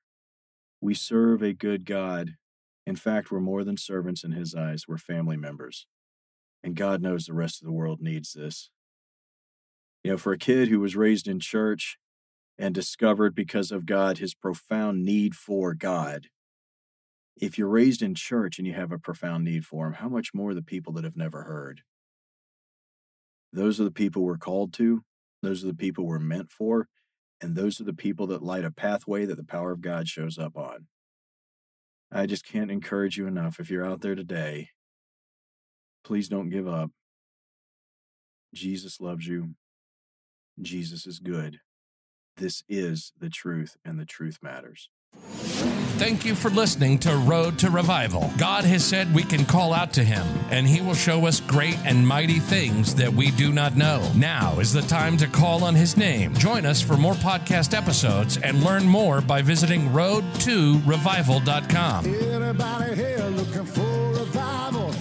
We 0.81 0.94
serve 0.94 1.42
a 1.42 1.52
good 1.52 1.85
God. 1.85 2.37
In 2.87 2.96
fact, 2.96 3.31
we're 3.31 3.40
more 3.40 3.64
than 3.64 3.76
servants 3.76 4.24
in 4.24 4.33
his 4.33 4.54
eyes, 4.54 4.85
we're 4.88 4.98
family 4.98 5.37
members. 5.37 5.87
And 6.62 6.74
God 6.74 7.02
knows 7.02 7.26
the 7.26 7.35
rest 7.35 7.61
of 7.61 7.66
the 7.66 7.72
world 7.72 8.00
needs 8.00 8.33
this. 8.33 8.70
You 10.02 10.12
know, 10.12 10.16
for 10.16 10.33
a 10.33 10.38
kid 10.38 10.68
who 10.68 10.81
was 10.81 10.96
raised 10.96 11.28
in 11.28 11.40
church 11.40 11.98
and 12.59 12.74
discovered 12.74 13.35
because 13.35 13.70
of 13.70 13.87
God 13.87 14.18
his 14.18 14.35
profound 14.35 15.04
need 15.04 15.35
for 15.35 15.74
God, 15.74 16.28
if 17.40 17.59
you're 17.59 17.68
raised 17.68 18.02
in 18.02 18.14
church 18.14 18.59
and 18.59 18.66
you 18.66 18.74
have 18.74 18.92
a 18.92 18.98
profound 18.98 19.44
need 19.44 19.64
for 19.64 19.87
him, 19.87 19.94
how 19.94 20.09
much 20.09 20.35
more 20.35 20.54
the 20.54 20.62
people 20.62 20.92
that 20.94 21.04
have 21.04 21.16
never 21.16 21.44
heard? 21.44 21.83
Those 23.52 23.81
are 23.81 23.85
the 23.85 23.90
people 23.90 24.22
we're 24.22 24.37
called 24.37 24.72
to. 24.74 25.02
Those 25.42 25.62
are 25.62 25.68
the 25.68 25.74
people 25.74 26.07
we're 26.07 26.18
meant 26.18 26.50
for. 26.50 26.88
And 27.40 27.55
those 27.55 27.81
are 27.81 27.85
the 27.85 27.92
people 27.92 28.27
that 28.29 28.42
light 28.42 28.64
a 28.64 28.70
pathway 28.70 29.24
that 29.24 29.37
the 29.37 29.44
power 29.44 29.70
of 29.70 29.81
God 29.81 30.09
shows 30.09 30.38
up 30.38 30.57
on. 30.57 30.87
I 32.11 32.27
just 32.27 32.46
can't 32.46 32.70
encourage 32.70 33.16
you 33.16 33.27
enough. 33.27 33.61
If 33.61 33.70
you're 33.70 33.87
out 33.87 34.01
there 34.01 34.14
today, 34.14 34.70
please 36.05 36.29
don't 36.29 36.51
give 36.51 36.66
up. 36.66 36.90
Jesus 38.55 39.01
loves 39.01 39.27
you. 39.27 39.55
Jesus 40.61 41.07
is 41.07 41.18
good. 41.18 41.61
This 42.37 42.62
is 42.68 43.12
the 43.18 43.29
truth, 43.29 43.77
and 43.85 43.98
the 43.98 44.07
truth 44.07 44.38
matters. 44.42 44.88
Thank 45.98 46.24
you 46.24 46.34
for 46.37 46.48
listening 46.50 46.98
to 47.00 47.16
Road 47.16 47.58
to 47.58 47.70
Revival. 47.70 48.30
God 48.38 48.62
has 48.64 48.84
said 48.84 49.12
we 49.12 49.24
can 49.24 49.44
call 49.44 49.74
out 49.74 49.92
to 49.94 50.04
Him, 50.04 50.24
and 50.48 50.64
He 50.64 50.80
will 50.80 50.94
show 50.94 51.26
us 51.26 51.40
great 51.40 51.76
and 51.84 52.06
mighty 52.06 52.38
things 52.38 52.94
that 52.94 53.12
we 53.12 53.32
do 53.32 53.52
not 53.52 53.76
know. 53.76 54.08
Now 54.14 54.61
is 54.61 54.72
the 54.72 54.82
time 54.82 55.16
to 55.16 55.26
call 55.26 55.64
on 55.64 55.74
His 55.74 55.96
name. 55.96 56.34
Join 56.34 56.64
us 56.66 56.80
for 56.80 56.96
more 56.96 57.14
podcast 57.14 57.76
episodes 57.76 58.37
and 58.38 58.62
learn 58.62 58.84
more 58.84 59.20
by 59.20 59.42
visiting 59.42 59.88
road2revival.com. 59.88 62.06
Everybody 62.06 62.94
here 62.94 63.24
looking 63.24 63.64
for 63.64 64.12
revival. 64.12 64.94